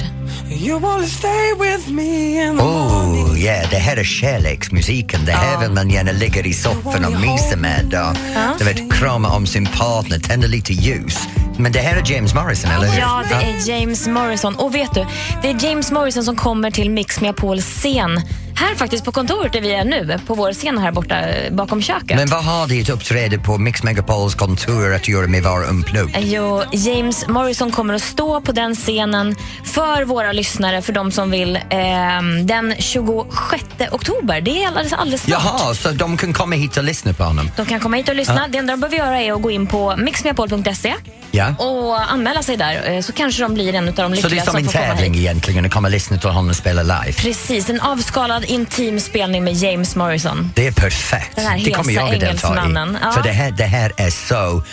You 0.51 0.79
wanna 0.79 1.07
stay 1.07 1.53
with 1.59 1.89
me 1.89 2.43
in 2.43 2.57
the 2.57 2.63
Oh, 2.63 3.39
yeah, 3.39 3.69
det 3.69 3.77
här 3.77 3.97
är 3.97 4.03
kärleksmusiken. 4.03 5.25
Det 5.25 5.31
här 5.31 5.59
vill 5.59 5.71
man 5.71 5.89
gärna 5.89 6.11
ligga 6.11 6.41
i 6.41 6.53
soffan 6.53 7.05
och 7.05 7.21
mysa 7.21 7.55
med 7.57 7.93
och 8.09 8.17
du 8.59 8.65
vet, 8.65 8.99
krama 9.15 9.35
om 9.35 9.45
sin 9.47 9.65
partner, 9.65 10.19
tända 10.19 10.47
lite 10.47 10.73
ljus. 10.73 11.17
Men 11.57 11.71
det 11.71 11.79
här 11.79 11.97
är 11.97 12.11
James 12.11 12.33
Morrison, 12.33 12.71
eller 12.71 12.87
hur? 12.87 12.99
Ja, 12.99 13.23
det 13.29 13.35
är 13.35 13.69
James 13.69 14.07
Morrison. 14.07 14.55
Och 14.55 14.75
vet 14.75 14.93
du, 14.93 15.05
det 15.41 15.49
är 15.49 15.65
James 15.65 15.91
Morrison 15.91 16.23
som 16.23 16.35
kommer 16.35 16.71
till 16.71 16.91
Mix 16.91 17.21
Megapols 17.21 17.65
scen. 17.65 18.21
Här 18.57 18.75
faktiskt 18.75 19.05
på 19.05 19.11
kontoret 19.11 19.53
där 19.53 19.61
vi 19.61 19.73
är 19.73 19.85
nu, 19.85 20.19
på 20.27 20.33
vår 20.33 20.53
scen 20.53 20.77
här 20.77 20.91
borta 20.91 21.19
eh, 21.19 21.53
bakom 21.53 21.81
köket. 21.81 22.17
Men 22.17 22.27
vad 22.29 22.43
har 22.43 22.67
ditt 22.67 22.89
uppträde 22.89 23.37
på 23.39 23.57
Mix 23.57 23.83
Megapols 23.83 24.35
kontor 24.35 24.93
att 24.93 25.07
göra 25.07 25.27
med 25.27 25.43
Vara 25.43 25.65
Unplugged? 25.65 26.23
Jo, 26.23 26.63
James 26.71 27.27
Morrison 27.27 27.71
kommer 27.71 27.93
att 27.93 28.01
stå 28.01 28.41
på 28.41 28.51
den 28.51 28.75
scenen 28.75 29.35
för 29.63 30.03
våra 30.03 30.31
lyssnare, 30.31 30.81
för 30.81 30.93
de 30.93 31.11
som 31.11 31.31
vill, 31.31 31.59
ehm, 31.69 32.47
den 32.47 32.75
26 32.79 33.63
oktober. 33.91 34.41
Det 34.41 34.63
är 34.63 34.67
alldeles, 34.67 34.93
alldeles 34.93 35.21
snart. 35.21 35.41
Jaha, 35.43 35.73
så 35.75 35.91
de 35.91 36.17
kan 36.17 36.33
komma 36.33 36.55
hit 36.55 36.77
och 36.77 36.83
lyssna 36.83 37.13
på 37.13 37.23
honom? 37.23 37.49
De 37.55 37.65
kan 37.65 37.79
komma 37.79 37.97
hit 37.97 38.09
och 38.09 38.15
lyssna. 38.15 38.35
Ja. 38.41 38.47
Det 38.49 38.57
enda 38.57 38.73
de 38.73 38.79
behöver 38.79 38.97
göra 38.97 39.21
är 39.21 39.33
att 39.33 39.41
gå 39.41 39.51
in 39.51 39.67
på 39.67 39.95
mixmegapol.se 39.97 40.93
Ja. 41.31 41.55
och 41.59 42.11
anmäla 42.11 42.43
sig 42.43 42.57
där, 42.57 42.91
eh, 42.91 43.01
så 43.01 43.11
kanske 43.11 43.41
de 43.43 43.53
blir 43.53 43.73
en 43.75 43.87
av 43.87 43.93
de 43.93 44.01
Så 44.03 44.07
det 44.09 44.15
lyckliga 44.15 44.41
är 44.41 44.45
som 44.45 44.55
en 44.55 44.65
får 44.65 44.71
komma 44.71 44.85
tävling 44.85 45.13
hit. 45.13 45.21
egentligen, 45.21 45.65
att 45.65 45.71
komma 45.71 45.87
och 45.87 45.91
lyssna 45.91 46.17
till 46.17 46.29
honom 46.29 46.53
spela 46.53 46.81
live? 46.83 47.13
Precis, 47.17 47.69
en 47.69 47.81
avskalad 47.81 48.44
intim 48.45 48.99
spelning 48.99 49.43
med 49.43 49.53
James 49.53 49.95
Morrison. 49.95 50.51
Det 50.55 50.67
är 50.67 50.71
perfekt. 50.71 51.35
Den 51.35 51.45
här 51.45 51.61
det 51.65 51.71
kommer 51.71 51.93
jag 51.93 52.13
att 52.13 52.19
delta 52.19 52.53
i. 52.69 52.73
Ja. 53.01 53.11
För 53.11 53.23
det 53.23 53.31
här, 53.31 53.51
det 53.51 53.63
här 53.63 53.91
är 53.97 54.09
så, 54.09 54.63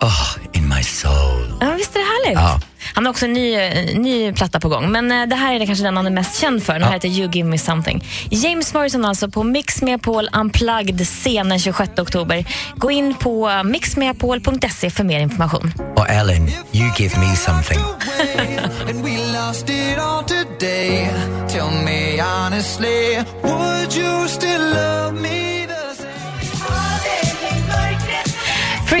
oh, 0.00 0.36
in 0.52 0.68
my 0.68 0.82
soul. 0.82 1.54
Ja, 1.60 1.74
visst 1.78 1.96
är 1.96 1.98
det 1.98 2.04
härligt? 2.04 2.38
Ja. 2.40 2.60
Han 2.94 3.06
har 3.06 3.10
också 3.10 3.24
en 3.24 3.32
ny, 3.32 3.54
eh, 3.54 3.98
ny 3.98 4.32
platta 4.32 4.60
på 4.60 4.68
gång, 4.68 4.92
men 4.92 5.12
eh, 5.12 5.26
det 5.26 5.36
här 5.36 5.54
är 5.54 5.58
det 5.58 5.66
kanske 5.66 5.84
den 5.84 5.96
han 5.96 6.06
är 6.06 6.10
mest 6.10 6.40
känd 6.40 6.62
för. 6.62 6.72
Den 6.72 6.82
här 6.82 6.92
heter 6.92 7.08
You 7.08 7.30
Give 7.32 7.48
Me 7.48 7.58
Something. 7.58 8.04
James 8.30 8.74
Morrison 8.74 9.04
alltså 9.04 9.30
på 9.30 9.42
Mix 9.42 9.82
Megapol 9.82 10.28
Unplugged 10.32 11.06
scen 11.06 11.48
den 11.48 11.58
26 11.58 11.98
oktober. 11.98 12.44
Gå 12.76 12.90
in 12.90 13.14
på 13.14 13.62
mixmegapol.se 13.64 14.90
för 14.90 15.04
mer 15.04 15.20
information. 15.20 15.72
Och 15.96 16.10
Ellen, 16.10 16.48
you 16.72 16.92
give 16.98 17.18
me 17.20 17.36
something. 17.36 17.78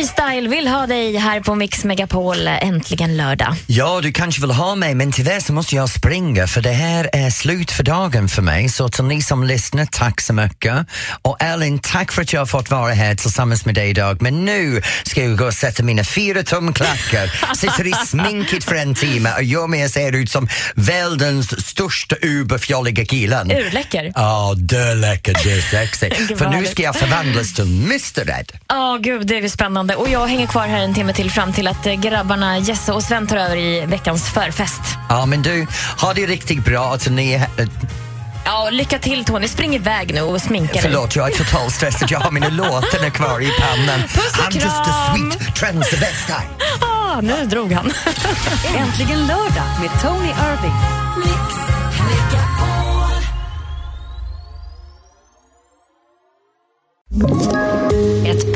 Freestyle 0.00 0.48
vill 0.48 0.68
ha 0.68 0.86
dig 0.86 1.16
här 1.16 1.40
på 1.40 1.54
Mix 1.54 1.84
Megapol 1.84 2.48
äntligen 2.48 3.16
lördag. 3.16 3.54
Ja, 3.66 4.00
du 4.02 4.12
kanske 4.12 4.40
vill 4.40 4.50
ha 4.50 4.74
mig, 4.74 4.94
men 4.94 5.12
tyvärr 5.12 5.40
så 5.40 5.52
måste 5.52 5.76
jag 5.76 5.88
springa 5.88 6.46
för 6.46 6.60
det 6.60 6.72
här 6.72 7.10
är 7.12 7.30
slut 7.30 7.70
för 7.70 7.82
dagen 7.82 8.28
för 8.28 8.42
mig. 8.42 8.68
Så 8.68 8.88
till 8.88 9.04
ni 9.04 9.22
som 9.22 9.44
lyssnar, 9.44 9.86
tack 9.86 10.20
så 10.20 10.32
mycket. 10.32 10.86
Och 11.22 11.42
Ellen, 11.42 11.78
tack 11.78 12.12
för 12.12 12.22
att 12.22 12.32
jag 12.32 12.40
har 12.40 12.46
fått 12.46 12.70
vara 12.70 12.92
här 12.92 13.14
tillsammans 13.14 13.66
med 13.66 13.74
dig 13.74 13.90
idag. 13.90 14.22
Men 14.22 14.44
nu 14.44 14.82
ska 15.04 15.24
jag 15.24 15.38
gå 15.38 15.46
och 15.46 15.54
sätta 15.54 15.82
mina 15.82 16.04
fyra 16.04 16.42
tumklackar, 16.42 17.54
sitter 17.54 17.86
i 17.86 17.92
sminket 18.06 18.64
för 18.64 18.74
en 18.74 18.94
timme 18.94 19.32
och 19.36 19.42
gör 19.42 19.66
mig 19.66 19.88
se 19.88 20.08
ut 20.08 20.30
som 20.30 20.48
världens 20.74 21.66
största 21.66 22.16
uberfjolliga 22.22 23.04
killen. 23.04 23.50
Urläcker. 23.50 24.12
Ja, 24.14 24.54
läckert, 24.96 25.44
det 25.44 25.52
är 25.52 25.60
sexigt. 25.60 26.18
Gud, 26.28 26.38
för 26.38 26.48
nu 26.48 26.66
ska 26.66 26.82
jag 26.82 26.96
förvandlas 26.96 27.54
till 27.54 27.84
Mr 27.84 28.24
Red. 28.24 28.52
Ja, 28.68 28.98
gud, 29.00 29.26
det 29.26 29.38
är 29.38 29.48
spännande. 29.48 29.89
Och 29.96 30.08
jag 30.08 30.26
hänger 30.26 30.46
kvar 30.46 30.66
här 30.66 30.82
en 30.84 30.94
timme 30.94 31.12
till 31.12 31.30
fram 31.30 31.52
till 31.52 31.68
att 31.68 31.86
eh, 31.86 31.92
grabbarna 31.92 32.58
Jesse 32.58 32.92
och 32.92 33.02
Sven 33.02 33.26
tar 33.26 33.36
över 33.36 33.56
i 33.56 33.86
veckans 33.86 34.30
förfest. 34.30 34.80
Ja, 35.08 35.26
men 35.26 35.42
du, 35.42 35.66
ha 36.00 36.14
det 36.14 36.26
riktigt 36.26 36.64
bra. 36.64 36.94
Att 36.94 37.10
ni, 37.10 37.46
Ja, 38.44 38.68
lycka 38.70 38.98
till 38.98 39.24
Tony. 39.24 39.48
Spring 39.48 39.74
iväg 39.74 40.14
nu 40.14 40.20
och 40.20 40.40
sminka 40.42 40.72
dig. 40.72 40.82
Förlåt, 40.82 41.16
jag 41.16 41.32
är 41.32 41.36
totalt 41.36 41.72
stressad. 41.72 42.10
Jag 42.10 42.20
har 42.20 42.30
mina 42.30 42.48
låtar 42.48 43.10
kvar 43.10 43.40
i 43.40 43.50
pannan. 43.60 44.00
Puss 44.00 44.38
och 44.38 44.44
I'm 44.44 44.54
just 44.54 44.66
a 44.66 44.84
kram. 44.84 45.32
sweet 45.32 45.56
transvestite. 45.56 46.34
Ah, 47.12 47.20
nu 47.20 47.46
drog 47.46 47.72
han. 47.72 47.92
Äntligen 48.76 49.26
lördag 49.26 49.64
med 49.80 50.00
Tony 50.02 50.28
Irving. 50.28 50.74
Ett 57.22 57.79